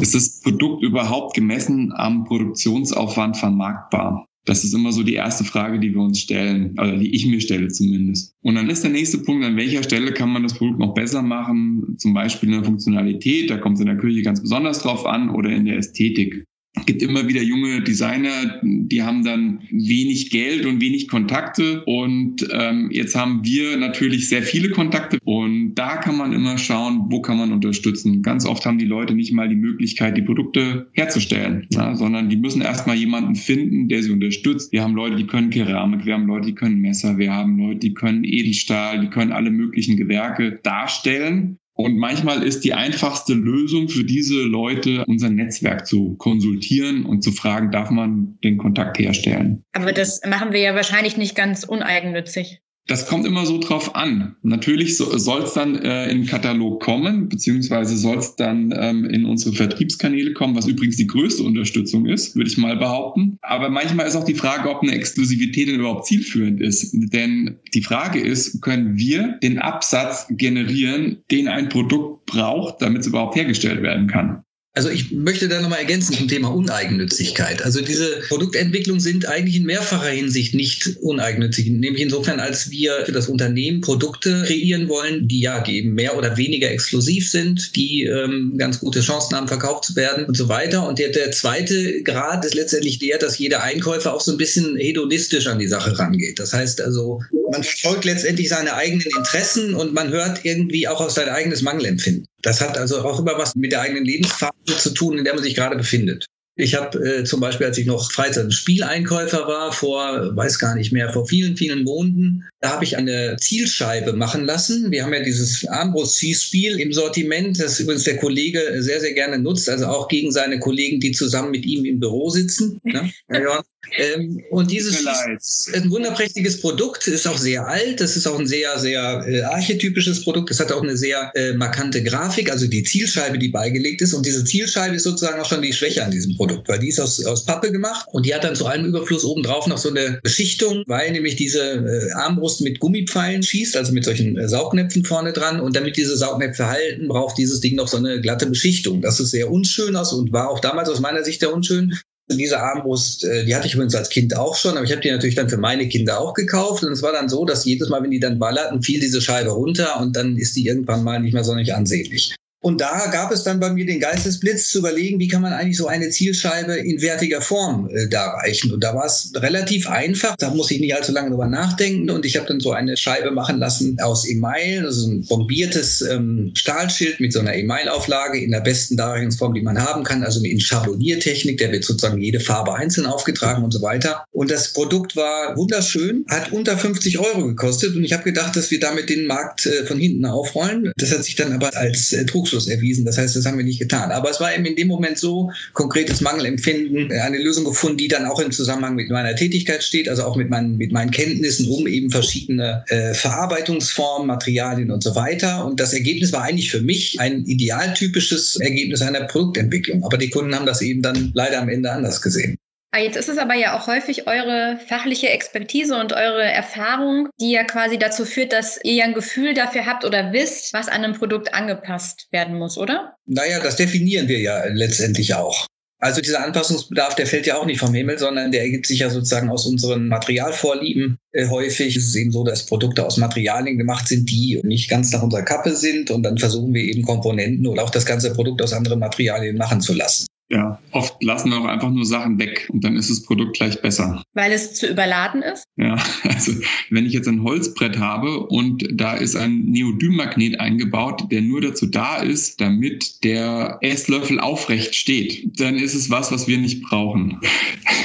ist 0.00 0.14
das 0.14 0.40
Produkt 0.40 0.84
überhaupt 0.84 1.34
gemessen 1.34 1.92
am 1.92 2.24
Produktionsaufwand 2.24 3.36
vermarktbar? 3.38 4.29
Das 4.50 4.64
ist 4.64 4.74
immer 4.74 4.90
so 4.90 5.04
die 5.04 5.14
erste 5.14 5.44
Frage, 5.44 5.78
die 5.78 5.94
wir 5.94 6.00
uns 6.00 6.18
stellen, 6.18 6.72
oder 6.72 6.96
die 6.96 7.14
ich 7.14 7.24
mir 7.24 7.40
stelle 7.40 7.68
zumindest. 7.68 8.34
Und 8.42 8.56
dann 8.56 8.68
ist 8.68 8.82
der 8.82 8.90
nächste 8.90 9.18
Punkt, 9.18 9.44
an 9.44 9.56
welcher 9.56 9.84
Stelle 9.84 10.12
kann 10.12 10.32
man 10.32 10.42
das 10.42 10.54
Produkt 10.54 10.80
noch 10.80 10.92
besser 10.92 11.22
machen? 11.22 11.94
Zum 11.98 12.14
Beispiel 12.14 12.48
in 12.48 12.56
der 12.56 12.64
Funktionalität, 12.64 13.48
da 13.48 13.58
kommt 13.58 13.76
es 13.76 13.82
in 13.82 13.86
der 13.86 13.96
Küche 13.96 14.22
ganz 14.22 14.40
besonders 14.42 14.80
drauf 14.80 15.06
an, 15.06 15.30
oder 15.30 15.50
in 15.50 15.66
der 15.66 15.76
Ästhetik 15.76 16.44
gibt 16.90 17.02
immer 17.02 17.28
wieder 17.28 17.40
junge 17.40 17.82
Designer, 17.82 18.60
die 18.62 19.02
haben 19.02 19.22
dann 19.24 19.60
wenig 19.70 20.30
Geld 20.30 20.66
und 20.66 20.80
wenig 20.80 21.06
Kontakte. 21.06 21.84
Und 21.84 22.48
ähm, 22.52 22.90
jetzt 22.90 23.14
haben 23.14 23.44
wir 23.44 23.76
natürlich 23.76 24.28
sehr 24.28 24.42
viele 24.42 24.70
Kontakte. 24.70 25.18
Und 25.24 25.76
da 25.76 25.98
kann 25.98 26.16
man 26.16 26.32
immer 26.32 26.58
schauen, 26.58 27.06
wo 27.08 27.22
kann 27.22 27.38
man 27.38 27.52
unterstützen. 27.52 28.22
Ganz 28.22 28.44
oft 28.44 28.66
haben 28.66 28.78
die 28.78 28.86
Leute 28.86 29.14
nicht 29.14 29.32
mal 29.32 29.48
die 29.48 29.54
Möglichkeit, 29.54 30.16
die 30.16 30.22
Produkte 30.22 30.88
herzustellen, 30.92 31.68
ja, 31.70 31.94
sondern 31.94 32.28
die 32.28 32.36
müssen 32.36 32.60
erstmal 32.60 32.96
jemanden 32.96 33.36
finden, 33.36 33.88
der 33.88 34.02
sie 34.02 34.10
unterstützt. 34.10 34.72
Wir 34.72 34.82
haben 34.82 34.96
Leute, 34.96 35.14
die 35.14 35.28
können 35.28 35.50
Keramik, 35.50 36.06
wir 36.06 36.14
haben 36.14 36.26
Leute, 36.26 36.48
die 36.48 36.54
können 36.56 36.80
Messer, 36.80 37.18
wir 37.18 37.32
haben 37.32 37.56
Leute, 37.56 37.78
die 37.78 37.94
können 37.94 38.24
Edelstahl, 38.24 39.00
die 39.00 39.10
können 39.10 39.30
alle 39.30 39.52
möglichen 39.52 39.96
Gewerke 39.96 40.58
darstellen. 40.64 41.59
Und 41.80 41.96
manchmal 41.96 42.42
ist 42.42 42.62
die 42.64 42.74
einfachste 42.74 43.32
Lösung 43.32 43.88
für 43.88 44.04
diese 44.04 44.42
Leute, 44.42 45.02
unser 45.06 45.30
Netzwerk 45.30 45.86
zu 45.86 46.14
konsultieren 46.16 47.06
und 47.06 47.22
zu 47.22 47.32
fragen, 47.32 47.70
darf 47.70 47.90
man 47.90 48.38
den 48.44 48.58
Kontakt 48.58 48.98
herstellen. 48.98 49.64
Aber 49.72 49.92
das 49.92 50.20
machen 50.28 50.52
wir 50.52 50.60
ja 50.60 50.74
wahrscheinlich 50.74 51.16
nicht 51.16 51.34
ganz 51.34 51.64
uneigennützig. 51.64 52.60
Das 52.86 53.06
kommt 53.06 53.24
immer 53.24 53.46
so 53.46 53.58
drauf 53.58 53.94
an. 53.94 54.36
Natürlich 54.42 54.96
so, 54.96 55.16
soll 55.16 55.42
es 55.42 55.52
dann 55.52 55.76
äh, 55.76 56.10
in 56.10 56.22
den 56.22 56.26
Katalog 56.26 56.82
kommen, 56.82 57.28
beziehungsweise 57.28 57.96
soll 57.96 58.18
es 58.18 58.34
dann 58.34 58.74
ähm, 58.76 59.04
in 59.04 59.26
unsere 59.26 59.54
Vertriebskanäle 59.54 60.32
kommen, 60.32 60.56
was 60.56 60.66
übrigens 60.66 60.96
die 60.96 61.06
größte 61.06 61.44
Unterstützung 61.44 62.06
ist, 62.06 62.34
würde 62.34 62.50
ich 62.50 62.58
mal 62.58 62.76
behaupten. 62.76 63.38
Aber 63.42 63.70
manchmal 63.70 64.08
ist 64.08 64.16
auch 64.16 64.24
die 64.24 64.34
Frage, 64.34 64.68
ob 64.68 64.82
eine 64.82 64.92
Exklusivität 64.92 65.68
denn 65.68 65.80
überhaupt 65.80 66.06
zielführend 66.06 66.60
ist. 66.60 66.90
Denn 66.92 67.60
die 67.74 67.82
Frage 67.82 68.18
ist, 68.18 68.60
können 68.60 68.96
wir 68.96 69.38
den 69.42 69.58
Absatz 69.58 70.26
generieren, 70.30 71.22
den 71.30 71.46
ein 71.48 71.68
Produkt 71.68 72.26
braucht, 72.26 72.82
damit 72.82 73.02
es 73.02 73.06
überhaupt 73.06 73.36
hergestellt 73.36 73.82
werden 73.82 74.08
kann? 74.08 74.42
Also 74.72 74.88
ich 74.88 75.10
möchte 75.10 75.48
da 75.48 75.60
nochmal 75.60 75.80
ergänzen 75.80 76.14
zum 76.14 76.28
Thema 76.28 76.54
Uneigennützigkeit. 76.54 77.62
Also 77.62 77.80
diese 77.80 78.20
Produktentwicklungen 78.28 79.00
sind 79.00 79.26
eigentlich 79.26 79.56
in 79.56 79.64
mehrfacher 79.64 80.10
Hinsicht 80.10 80.54
nicht 80.54 80.96
uneigennützig, 81.00 81.68
nämlich 81.70 82.02
insofern, 82.02 82.38
als 82.38 82.70
wir 82.70 83.04
für 83.04 83.10
das 83.10 83.28
Unternehmen 83.28 83.80
Produkte 83.80 84.44
kreieren 84.46 84.88
wollen, 84.88 85.26
die 85.26 85.40
ja, 85.40 85.60
die 85.60 85.78
eben 85.78 85.94
mehr 85.94 86.16
oder 86.16 86.36
weniger 86.36 86.70
exklusiv 86.70 87.28
sind, 87.28 87.74
die 87.74 88.04
ähm, 88.04 88.54
ganz 88.58 88.78
gute 88.78 89.00
Chancen 89.00 89.36
haben, 89.36 89.48
verkauft 89.48 89.86
zu 89.86 89.96
werden 89.96 90.26
und 90.26 90.36
so 90.36 90.48
weiter. 90.48 90.86
Und 90.86 91.00
der, 91.00 91.08
der 91.08 91.32
zweite 91.32 92.04
Grad 92.04 92.44
ist 92.44 92.54
letztendlich 92.54 93.00
der, 93.00 93.18
dass 93.18 93.38
jeder 93.38 93.64
Einkäufer 93.64 94.14
auch 94.14 94.20
so 94.20 94.30
ein 94.30 94.38
bisschen 94.38 94.76
hedonistisch 94.76 95.48
an 95.48 95.58
die 95.58 95.66
Sache 95.66 95.98
rangeht. 95.98 96.38
Das 96.38 96.52
heißt 96.52 96.80
also, 96.80 97.20
man 97.50 97.64
verfolgt 97.64 98.04
letztendlich 98.04 98.48
seine 98.48 98.74
eigenen 98.74 99.06
Interessen 99.16 99.74
und 99.74 99.94
man 99.94 100.10
hört 100.10 100.44
irgendwie 100.44 100.86
auch 100.86 101.00
auf 101.00 101.10
sein 101.10 101.28
eigenes 101.28 101.62
Mangelempfinden. 101.62 102.29
Das 102.42 102.60
hat 102.60 102.78
also 102.78 103.00
auch 103.02 103.20
immer 103.20 103.36
was 103.38 103.54
mit 103.54 103.72
der 103.72 103.82
eigenen 103.82 104.04
Lebensphase 104.04 104.52
zu 104.78 104.90
tun, 104.90 105.18
in 105.18 105.24
der 105.24 105.34
man 105.34 105.42
sich 105.42 105.54
gerade 105.54 105.76
befindet. 105.76 106.26
Ich 106.56 106.74
habe 106.74 106.98
äh, 106.98 107.24
zum 107.24 107.40
Beispiel, 107.40 107.66
als 107.66 107.78
ich 107.78 107.86
noch 107.86 108.12
Freizeit- 108.12 108.44
und 108.44 108.52
Spieleinkäufer 108.52 109.46
war, 109.46 109.72
vor, 109.72 110.36
weiß 110.36 110.58
gar 110.58 110.74
nicht 110.74 110.92
mehr, 110.92 111.10
vor 111.12 111.26
vielen, 111.26 111.56
vielen 111.56 111.84
Monaten, 111.84 112.44
da 112.60 112.70
habe 112.70 112.84
ich 112.84 112.96
eine 112.96 113.36
Zielscheibe 113.40 114.12
machen 114.12 114.44
lassen. 114.44 114.90
Wir 114.90 115.04
haben 115.04 115.14
ja 115.14 115.22
dieses 115.22 115.66
Armbrust-Zielspiel 115.66 116.78
im 116.78 116.92
Sortiment, 116.92 117.58
das 117.58 117.80
übrigens 117.80 118.04
der 118.04 118.18
Kollege 118.18 118.82
sehr, 118.82 119.00
sehr 119.00 119.14
gerne 119.14 119.38
nutzt, 119.38 119.68
also 119.68 119.86
auch 119.86 120.08
gegen 120.08 120.32
seine 120.32 120.58
Kollegen, 120.58 121.00
die 121.00 121.12
zusammen 121.12 121.50
mit 121.50 121.64
ihm 121.64 121.84
im 121.84 122.00
Büro 122.00 122.28
sitzen. 122.28 122.78
Ne? 122.82 123.10
Ja, 123.32 123.62
ähm, 123.96 124.42
und 124.50 124.70
dieses 124.70 125.00
ist 125.00 125.70
ein 125.74 125.90
wunderprächtiges 125.90 126.60
Produkt, 126.60 127.06
ist 127.08 127.26
auch 127.26 127.38
sehr 127.38 127.66
alt, 127.66 128.00
das 128.00 128.16
ist 128.16 128.26
auch 128.26 128.38
ein 128.38 128.46
sehr, 128.46 128.78
sehr 128.78 129.24
äh, 129.26 129.42
archetypisches 129.42 130.22
Produkt, 130.22 130.50
es 130.50 130.60
hat 130.60 130.70
auch 130.70 130.82
eine 130.82 130.96
sehr 130.96 131.32
äh, 131.34 131.54
markante 131.54 132.02
Grafik, 132.02 132.50
also 132.50 132.66
die 132.66 132.82
Zielscheibe, 132.82 133.38
die 133.38 133.48
beigelegt 133.48 134.02
ist. 134.02 134.14
Und 134.14 134.26
diese 134.26 134.44
Zielscheibe 134.44 134.96
ist 134.96 135.04
sozusagen 135.04 135.40
auch 135.40 135.48
schon 135.48 135.62
die 135.62 135.72
Schwäche 135.72 136.04
an 136.04 136.10
diesem 136.10 136.36
Produkt, 136.36 136.68
weil 136.68 136.78
die 136.78 136.88
ist 136.88 137.00
aus, 137.00 137.24
aus 137.24 137.44
Pappe 137.44 137.72
gemacht 137.72 138.06
und 138.12 138.26
die 138.26 138.34
hat 138.34 138.44
dann 138.44 138.54
zu 138.54 138.66
allem 138.66 138.84
Überfluss 138.84 139.24
obendrauf 139.24 139.66
noch 139.66 139.78
so 139.78 139.90
eine 139.90 140.20
Beschichtung, 140.22 140.84
weil 140.86 141.10
nämlich 141.12 141.36
diese 141.36 141.60
äh, 141.60 142.12
Armbrust 142.12 142.60
mit 142.60 142.80
Gummipfeilen 142.80 143.42
schießt, 143.42 143.76
also 143.76 143.92
mit 143.92 144.04
solchen 144.04 144.36
äh, 144.36 144.48
Saugnäpfen 144.48 145.04
vorne 145.04 145.32
dran. 145.32 145.60
Und 145.60 145.74
damit 145.74 145.96
diese 145.96 146.16
Saugnäpfe 146.16 146.66
halten, 146.66 147.08
braucht 147.08 147.38
dieses 147.38 147.60
Ding 147.60 147.76
noch 147.76 147.88
so 147.88 147.96
eine 147.96 148.20
glatte 148.20 148.46
Beschichtung. 148.46 149.00
Das 149.00 149.20
ist 149.20 149.30
sehr 149.30 149.50
unschön 149.50 149.96
aus 149.96 150.12
und 150.12 150.32
war 150.32 150.50
auch 150.50 150.60
damals 150.60 150.88
aus 150.88 151.00
meiner 151.00 151.24
Sicht 151.24 151.40
sehr 151.40 151.52
unschön. 151.52 151.98
Diese 152.32 152.60
Armbrust, 152.60 153.24
äh, 153.24 153.44
die 153.44 153.54
hatte 153.54 153.66
ich 153.66 153.74
übrigens 153.74 153.94
als 153.94 154.08
Kind 154.08 154.36
auch 154.36 154.56
schon, 154.56 154.76
aber 154.76 154.84
ich 154.84 154.92
habe 154.92 155.00
die 155.00 155.10
natürlich 155.10 155.34
dann 155.34 155.48
für 155.48 155.56
meine 155.56 155.88
Kinder 155.88 156.20
auch 156.20 156.34
gekauft. 156.34 156.84
Und 156.84 156.92
es 156.92 157.02
war 157.02 157.12
dann 157.12 157.28
so, 157.28 157.44
dass 157.44 157.64
jedes 157.64 157.88
Mal, 157.88 158.02
wenn 158.02 158.10
die 158.10 158.20
dann 158.20 158.38
ballerten, 158.38 158.82
fiel 158.82 159.00
diese 159.00 159.20
Scheibe 159.20 159.50
runter 159.50 160.00
und 160.00 160.14
dann 160.16 160.36
ist 160.36 160.56
die 160.56 160.66
irgendwann 160.66 161.02
mal 161.02 161.20
nicht 161.20 161.34
mehr 161.34 161.44
sonderlich 161.44 161.74
ansehnlich. 161.74 162.34
Und 162.62 162.80
da 162.80 163.06
gab 163.10 163.32
es 163.32 163.42
dann 163.42 163.58
bei 163.58 163.70
mir 163.70 163.86
den 163.86 164.00
Geistesblitz 164.00 164.70
zu 164.70 164.78
überlegen, 164.80 165.18
wie 165.18 165.28
kann 165.28 165.40
man 165.40 165.54
eigentlich 165.54 165.78
so 165.78 165.86
eine 165.86 166.10
Zielscheibe 166.10 166.74
in 166.76 167.00
wertiger 167.00 167.40
Form 167.40 167.88
äh, 167.88 168.06
darreichen. 168.06 168.70
Und 168.70 168.84
da 168.84 168.94
war 168.94 169.06
es 169.06 169.32
relativ 169.34 169.88
einfach. 169.88 170.36
Da 170.36 170.50
muss 170.50 170.70
ich 170.70 170.78
nicht 170.78 170.94
allzu 170.94 171.12
lange 171.12 171.30
drüber 171.30 171.46
nachdenken. 171.46 172.10
Und 172.10 172.26
ich 172.26 172.36
habe 172.36 172.46
dann 172.46 172.60
so 172.60 172.72
eine 172.72 172.98
Scheibe 172.98 173.30
machen 173.30 173.58
lassen 173.58 173.98
aus 174.00 174.28
Email, 174.28 174.84
also 174.84 175.08
ein 175.08 175.24
bombiertes 175.24 176.02
ähm, 176.02 176.52
Stahlschild 176.54 177.18
mit 177.18 177.32
so 177.32 177.40
einer 177.40 177.54
Email-Auflage 177.54 178.38
in 178.38 178.50
der 178.50 178.60
besten 178.60 178.96
Darreichungsform, 178.96 179.54
die 179.54 179.62
man 179.62 179.82
haben 179.82 180.04
kann. 180.04 180.22
Also 180.22 180.44
in 180.44 180.60
Schabloniertechnik, 180.60 181.56
der 181.56 181.72
wird 181.72 181.84
sozusagen 181.84 182.20
jede 182.20 182.40
Farbe 182.40 182.74
einzeln 182.74 183.06
aufgetragen 183.06 183.64
und 183.64 183.72
so 183.72 183.80
weiter. 183.80 184.24
Und 184.32 184.50
das 184.50 184.74
Produkt 184.74 185.16
war 185.16 185.56
wunderschön, 185.56 186.26
hat 186.28 186.52
unter 186.52 186.76
50 186.76 187.18
Euro 187.18 187.46
gekostet. 187.46 187.96
Und 187.96 188.04
ich 188.04 188.12
habe 188.12 188.24
gedacht, 188.24 188.54
dass 188.54 188.70
wir 188.70 188.80
damit 188.80 189.08
den 189.08 189.26
Markt 189.26 189.64
äh, 189.64 189.86
von 189.86 189.98
hinten 189.98 190.26
aufrollen. 190.26 190.92
Das 190.96 191.10
hat 191.10 191.24
sich 191.24 191.36
dann 191.36 191.54
aber 191.54 191.74
als 191.74 192.12
äh, 192.12 192.26
Trug 192.26 192.49
Trugschluss 192.50 192.68
erwiesen. 192.68 193.04
Das 193.04 193.18
heißt, 193.18 193.36
das 193.36 193.46
haben 193.46 193.56
wir 193.56 193.64
nicht 193.64 193.78
getan. 193.78 194.10
Aber 194.10 194.30
es 194.30 194.40
war 194.40 194.54
eben 194.54 194.64
in 194.64 194.76
dem 194.76 194.88
Moment 194.88 195.18
so 195.18 195.50
konkretes 195.72 196.20
Mangelempfinden, 196.20 197.12
eine 197.12 197.38
Lösung 197.38 197.64
gefunden, 197.64 197.98
die 197.98 198.08
dann 198.08 198.26
auch 198.26 198.40
im 198.40 198.50
Zusammenhang 198.50 198.94
mit 198.94 199.10
meiner 199.10 199.34
Tätigkeit 199.34 199.82
steht, 199.82 200.08
also 200.08 200.24
auch 200.24 200.36
mit 200.36 200.50
meinen, 200.50 200.76
mit 200.76 200.92
meinen 200.92 201.10
Kenntnissen 201.10 201.68
um 201.68 201.86
eben 201.86 202.10
verschiedene 202.10 202.84
äh, 202.88 203.14
Verarbeitungsformen, 203.14 204.26
Materialien 204.26 204.90
und 204.90 205.02
so 205.02 205.14
weiter. 205.14 205.64
Und 205.64 205.80
das 205.80 205.92
Ergebnis 205.92 206.32
war 206.32 206.42
eigentlich 206.42 206.70
für 206.70 206.82
mich 206.82 207.20
ein 207.20 207.44
idealtypisches 207.46 208.56
Ergebnis 208.56 209.02
einer 209.02 209.24
Produktentwicklung. 209.24 210.04
Aber 210.04 210.18
die 210.18 210.30
Kunden 210.30 210.54
haben 210.54 210.66
das 210.66 210.82
eben 210.82 211.02
dann 211.02 211.30
leider 211.34 211.60
am 211.60 211.68
Ende 211.68 211.90
anders 211.90 212.20
gesehen. 212.20 212.56
Ah, 212.92 212.98
jetzt 212.98 213.16
ist 213.16 213.28
es 213.28 213.38
aber 213.38 213.54
ja 213.54 213.78
auch 213.78 213.86
häufig 213.86 214.26
eure 214.26 214.78
fachliche 214.88 215.28
Expertise 215.28 215.96
und 215.96 216.12
eure 216.12 216.42
Erfahrung, 216.42 217.28
die 217.40 217.52
ja 217.52 217.62
quasi 217.62 217.98
dazu 217.98 218.24
führt, 218.24 218.52
dass 218.52 218.80
ihr 218.82 218.94
ja 218.94 219.04
ein 219.04 219.14
Gefühl 219.14 219.54
dafür 219.54 219.86
habt 219.86 220.04
oder 220.04 220.32
wisst, 220.32 220.72
was 220.72 220.88
an 220.88 221.04
einem 221.04 221.14
Produkt 221.14 221.54
angepasst 221.54 222.26
werden 222.32 222.58
muss, 222.58 222.76
oder? 222.76 223.14
Naja, 223.26 223.60
das 223.60 223.76
definieren 223.76 224.26
wir 224.26 224.40
ja 224.40 224.64
letztendlich 224.66 225.34
auch. 225.34 225.66
Also 226.02 226.22
dieser 226.22 226.42
Anpassungsbedarf, 226.42 227.14
der 227.14 227.26
fällt 227.26 227.46
ja 227.46 227.58
auch 227.58 227.66
nicht 227.66 227.78
vom 227.78 227.92
Himmel, 227.92 228.18
sondern 228.18 228.50
der 228.50 228.62
ergibt 228.62 228.86
sich 228.86 229.00
ja 229.00 229.10
sozusagen 229.10 229.50
aus 229.50 229.66
unseren 229.66 230.08
Materialvorlieben. 230.08 231.18
Äh, 231.32 231.48
häufig 231.48 231.94
ist 231.94 232.08
es 232.08 232.16
eben 232.16 232.32
so, 232.32 232.42
dass 232.42 232.64
Produkte 232.64 233.04
aus 233.04 233.18
Materialien 233.18 233.76
gemacht 233.76 234.08
sind, 234.08 234.28
die 234.30 234.58
nicht 234.64 234.88
ganz 234.88 235.12
nach 235.12 235.22
unserer 235.22 235.42
Kappe 235.42 235.76
sind. 235.76 236.10
Und 236.10 236.22
dann 236.22 236.38
versuchen 236.38 236.72
wir 236.72 236.82
eben 236.82 237.02
Komponenten 237.02 237.66
oder 237.66 237.84
auch 237.84 237.90
das 237.90 238.06
ganze 238.06 238.32
Produkt 238.32 238.62
aus 238.62 238.72
anderen 238.72 238.98
Materialien 238.98 239.58
machen 239.58 239.82
zu 239.82 239.92
lassen. 239.92 240.26
Ja, 240.52 240.80
oft 240.90 241.22
lassen 241.22 241.50
wir 241.50 241.60
auch 241.60 241.66
einfach 241.66 241.90
nur 241.90 242.04
Sachen 242.04 242.40
weg 242.40 242.68
und 242.72 242.82
dann 242.82 242.96
ist 242.96 243.08
das 243.08 243.22
Produkt 243.22 243.56
gleich 243.56 243.80
besser. 243.80 244.24
Weil 244.34 244.50
es 244.50 244.74
zu 244.74 244.88
überladen 244.88 245.42
ist? 245.42 245.64
Ja, 245.76 245.96
also 246.24 246.52
wenn 246.90 247.06
ich 247.06 247.12
jetzt 247.12 247.28
ein 247.28 247.44
Holzbrett 247.44 247.98
habe 247.98 248.40
und 248.46 248.84
da 248.92 249.14
ist 249.14 249.36
ein 249.36 249.66
Neodymmagnet 249.66 250.58
eingebaut, 250.58 251.30
der 251.30 251.42
nur 251.42 251.60
dazu 251.60 251.86
da 251.86 252.16
ist, 252.16 252.60
damit 252.60 253.22
der 253.22 253.78
Esslöffel 253.80 254.40
aufrecht 254.40 254.96
steht, 254.96 255.60
dann 255.60 255.76
ist 255.76 255.94
es 255.94 256.10
was, 256.10 256.32
was 256.32 256.48
wir 256.48 256.58
nicht 256.58 256.82
brauchen. 256.82 257.40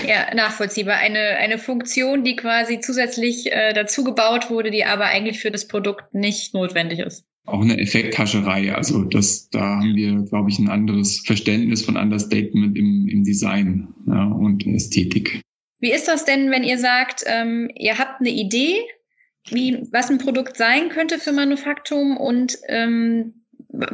Ja, 0.08 0.36
nachvollziehbar. 0.36 0.98
Eine, 0.98 1.38
eine 1.38 1.58
Funktion, 1.58 2.24
die 2.24 2.36
quasi 2.36 2.80
zusätzlich 2.80 3.52
äh, 3.52 3.74
dazu 3.74 4.04
gebaut 4.04 4.52
wurde, 4.52 4.70
die 4.70 4.86
aber 4.86 5.06
eigentlich 5.06 5.40
für 5.40 5.50
das 5.50 5.68
Produkt 5.68 6.14
nicht 6.14 6.54
notwendig 6.54 7.00
ist 7.00 7.26
auch 7.46 7.62
eine 7.62 7.80
Effekthascherei. 7.80 8.74
Also 8.74 9.04
das, 9.04 9.50
da 9.50 9.78
haben 9.78 9.96
wir, 9.96 10.24
glaube 10.24 10.50
ich, 10.50 10.60
ein 10.60 10.70
anderes 10.70 11.20
Verständnis 11.20 11.84
von 11.84 11.98
Understatement 11.98 12.78
im, 12.78 13.08
im 13.08 13.24
Design 13.24 13.88
ja, 14.08 14.26
und 14.26 14.66
Ästhetik. 14.66 15.42
Wie 15.80 15.92
ist 15.92 16.08
das 16.08 16.26
denn, 16.26 16.50
wenn 16.52 16.64
ihr 16.64 16.80
sagt, 16.80 17.24
ähm, 17.28 17.70
ihr 17.76 17.98
habt 17.98 18.22
eine 18.22 18.32
Idee, 18.32 18.76
wie, 19.50 19.84
was 19.92 20.10
ein 20.10 20.18
Produkt 20.18 20.58
sein 20.58 20.90
könnte 20.90 21.20
für 21.20 21.32
Manufaktum 21.32 22.18
und 22.18 22.58
ähm, 22.68 23.46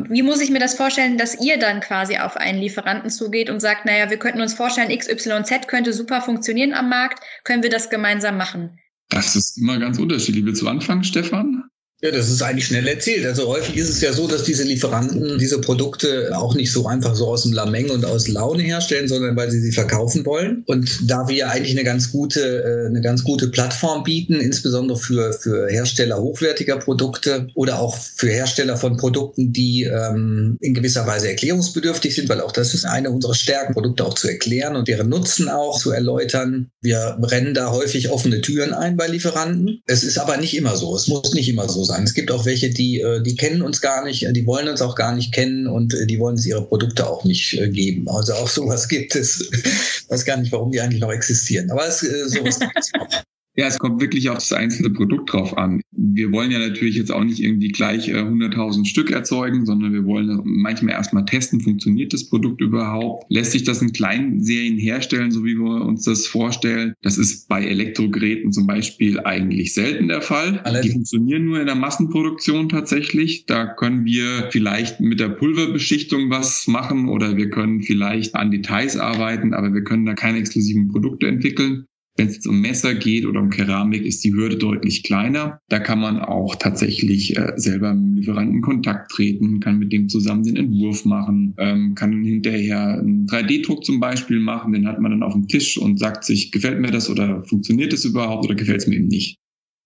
wie 0.10 0.22
muss 0.22 0.42
ich 0.42 0.52
mir 0.52 0.60
das 0.60 0.76
vorstellen, 0.76 1.18
dass 1.18 1.42
ihr 1.42 1.58
dann 1.58 1.80
quasi 1.80 2.18
auf 2.18 2.38
einen 2.38 2.60
Lieferanten 2.60 3.10
zugeht 3.10 3.50
und 3.50 3.60
sagt, 3.60 3.86
naja, 3.86 4.10
wir 4.10 4.18
könnten 4.18 4.42
uns 4.42 4.54
vorstellen, 4.54 4.96
XYZ 4.96 5.68
könnte 5.68 5.92
super 5.92 6.22
funktionieren 6.22 6.74
am 6.74 6.88
Markt, 6.88 7.24
können 7.44 7.64
wir 7.64 7.70
das 7.70 7.90
gemeinsam 7.90 8.38
machen? 8.38 8.80
Das 9.10 9.36
ist 9.36 9.58
immer 9.58 9.80
ganz 9.80 9.98
unterschiedlich. 9.98 10.46
Willst 10.46 10.62
du 10.62 10.68
anfangen, 10.68 11.04
Stefan? 11.04 11.64
Ja, 12.04 12.10
das 12.10 12.30
ist 12.30 12.42
eigentlich 12.42 12.66
schnell 12.66 12.88
erzählt. 12.88 13.28
Also 13.28 13.48
häufig 13.48 13.78
ist 13.78 13.90
es 13.90 14.02
ja 14.02 14.12
so, 14.12 14.28
dass 14.28 14.42
diese 14.42 14.64
Lieferanten 14.64 15.38
diese 15.38 15.62
Produkte 15.62 16.32
auch 16.36 16.56
nicht 16.56 16.72
so 16.72 16.88
einfach 16.88 17.14
so 17.14 17.28
aus 17.28 17.44
dem 17.44 17.54
Lameng 17.54 17.92
und 17.92 18.06
aus 18.06 18.28
Laune 18.28 18.64
herstellen, 18.64 19.08
sondern 19.08 19.36
weil 19.36 19.52
sie 19.52 19.60
sie 19.60 19.72
verkaufen 19.72 20.26
wollen. 20.26 20.64
Und 20.66 20.90
da 21.08 21.28
wir 21.28 21.52
eigentlich 21.52 21.74
eine 21.78 21.84
ganz 21.84 22.12
gute, 22.12 22.42
äh, 22.42 22.88
eine 22.88 23.02
ganz 23.02 23.24
gute 23.24 23.50
Plattform 23.50 24.04
bieten, 24.04 24.40
insbesondere 24.40 24.98
für, 24.98 25.32
für 25.34 25.68
Hersteller 25.70 26.20
hochwertiger 26.20 26.78
Produkte 26.78 27.50
oder 27.54 27.80
auch 27.80 27.96
für 27.96 28.32
Hersteller 28.32 28.78
von 28.78 28.98
Produkten, 28.98 29.54
die 29.54 29.84
ähm, 29.84 30.58
in 30.60 30.74
gewisser 30.74 31.06
Weise 31.06 31.30
erklärungsbedürftig 31.30 32.16
sind, 32.16 32.30
weil 32.30 32.42
auch 32.42 32.52
das 32.52 32.74
ist 32.74 32.84
eine 32.84 33.12
unserer 33.12 33.36
Stärken, 33.36 33.74
Produkte 33.74 34.06
auch 34.06 34.16
zu 34.16 34.28
erklären 34.28 34.76
und 34.76 34.88
deren 34.88 35.08
Nutzen 35.08 35.50
auch 35.50 35.80
zu 35.80 35.92
erläutern. 35.92 36.72
Wir 36.82 37.20
rennen 37.22 37.54
da 37.54 37.70
häufig 37.70 38.10
offene 38.10 38.42
Türen 38.42 38.74
ein 38.74 38.98
bei 38.98 39.06
Lieferanten. 39.06 39.84
Es 39.86 40.04
ist 40.04 40.18
aber 40.18 40.38
nicht 40.38 40.58
immer 40.58 40.76
so. 40.76 40.96
Es 40.96 41.08
muss 41.08 41.36
nicht 41.36 41.48
immer 41.48 41.70
so 41.70 41.84
sein 41.84 41.91
sein. 41.92 42.04
Es 42.04 42.14
gibt 42.14 42.32
auch 42.32 42.46
welche, 42.46 42.70
die, 42.70 43.02
äh, 43.02 43.22
die 43.22 43.36
kennen 43.36 43.62
uns 43.62 43.82
gar 43.82 44.04
nicht, 44.04 44.26
äh, 44.26 44.34
die 44.34 44.46
wollen 44.46 44.68
uns 44.68 44.82
auch 44.82 44.96
gar 44.96 45.14
nicht 45.14 45.34
kennen 45.34 45.68
und 45.68 45.94
äh, 45.94 46.08
die 46.08 46.20
wollen 46.20 46.36
uns 46.36 46.46
ihre 46.46 46.66
Produkte 46.66 47.08
auch 47.08 47.24
nicht 47.24 47.52
geben. 47.72 48.10
Also 48.10 48.34
auch 48.34 48.48
sowas 48.48 48.88
gibt 48.90 49.16
es. 49.16 49.50
Ich 49.52 50.10
weiß 50.10 50.26
gar 50.26 50.38
nicht, 50.38 50.52
warum 50.52 50.72
die 50.72 50.82
eigentlich 50.82 51.02
noch 51.02 51.12
existieren. 51.12 51.70
Aber 51.72 51.88
es, 51.88 52.00
sowas 52.00 52.60
gibt 52.60 52.78
es 52.78 52.92
auch. 53.00 53.24
Ja, 53.56 53.68
es 53.68 53.80
kommt 53.80 54.00
wirklich 54.00 54.30
auf 54.30 54.38
das 54.38 54.54
einzelne 54.54 54.92
Produkt 54.92 55.34
drauf 55.34 55.58
an. 55.58 55.82
Wir 55.92 56.32
wollen 56.32 56.52
ja 56.52 56.60
natürlich 56.60 56.96
jetzt 56.96 57.12
auch 57.12 57.24
nicht 57.24 57.42
irgendwie 57.42 57.68
gleich 57.68 58.10
100.000 58.10 58.86
Stück 58.86 59.12
erzeugen, 59.12 59.66
sondern 59.66 59.92
wir 59.92 60.06
wollen 60.06 60.40
manchmal 60.46 60.94
erstmal 60.94 61.26
testen, 61.26 61.60
funktioniert 61.60 62.14
das 62.14 62.30
Produkt 62.30 62.62
überhaupt? 62.62 63.26
Lässt 63.30 63.52
sich 63.52 63.64
das 63.64 63.82
in 63.82 63.92
kleinen 63.92 64.42
Serien 64.42 64.78
herstellen, 64.78 65.32
so 65.32 65.44
wie 65.44 65.56
wir 65.56 65.86
uns 65.86 66.06
das 66.06 66.28
vorstellen? 66.28 66.94
Das 67.02 67.18
ist 67.18 67.50
bei 67.50 67.66
Elektrogeräten 67.66 68.54
zum 68.54 68.68
Beispiel 68.68 69.20
eigentlich 69.20 69.74
selten 69.74 70.08
der 70.08 70.22
Fall. 70.22 70.60
Allerdings. 70.64 70.86
Die 70.86 70.94
funktionieren 70.94 71.46
nur 71.46 71.60
in 71.60 71.66
der 71.66 71.76
Massenproduktion 71.76 72.70
tatsächlich. 72.70 73.46
Da 73.48 73.66
können 73.66 74.06
wir 74.06 74.48
vielleicht 74.52 75.02
mit 75.02 75.20
der 75.20 75.30
Pulverbeschichtung 75.30 76.30
was 76.30 76.68
machen 76.68 77.10
oder 77.10 77.36
wir 77.36 77.50
können 77.50 77.82
vielleicht 77.82 78.36
an 78.36 78.50
Details 78.52 78.96
arbeiten, 78.96 79.54
aber 79.54 79.74
wir 79.74 79.84
können 79.84 80.06
da 80.06 80.14
keine 80.14 80.38
exklusiven 80.38 80.88
Produkte 80.88 81.28
entwickeln. 81.28 81.86
Wenn 82.18 82.28
es 82.28 82.46
um 82.46 82.60
Messer 82.60 82.94
geht 82.94 83.26
oder 83.26 83.40
um 83.40 83.50
Keramik, 83.50 84.06
ist 84.06 84.24
die 84.24 84.34
Hürde 84.34 84.58
deutlich 84.58 85.04
kleiner. 85.04 85.60
Da 85.70 85.80
kann 85.80 86.00
man 86.00 86.20
auch 86.20 86.56
tatsächlich 86.56 87.38
äh, 87.38 87.54
selber 87.56 87.94
mit 87.94 88.04
dem 88.04 88.16
Lieferanten 88.16 88.56
in 88.58 88.62
Kontakt 88.62 89.12
treten, 89.12 89.60
kann 89.62 89.80
mit 89.80 89.94
dem 89.94 90.10
zusammen 90.10 90.44
den 90.44 90.58
Entwurf 90.58 91.06
machen, 91.06 91.56
ähm, 91.58 91.96
kann 91.96 92.24
hinterher 92.24 93.00
einen 93.00 93.28
3D-Druck 93.28 93.86
zum 93.86 94.00
Beispiel 94.00 94.40
machen, 94.40 94.74
den 94.74 94.88
hat 94.88 95.00
man 95.00 95.12
dann 95.12 95.24
auf 95.24 95.34
dem 95.34 95.48
Tisch 95.48 95.78
und 95.78 96.00
sagt 96.00 96.26
sich, 96.26 96.52
gefällt 96.52 96.82
mir 96.82 96.92
das 96.92 97.10
oder 97.10 97.44
funktioniert 97.46 97.94
das 97.94 98.04
überhaupt 98.04 98.46
oder 98.46 98.56
gefällt 98.56 98.82
es 98.82 98.88
mir 98.88 98.98
eben 98.98 99.08
nicht. 99.08 99.38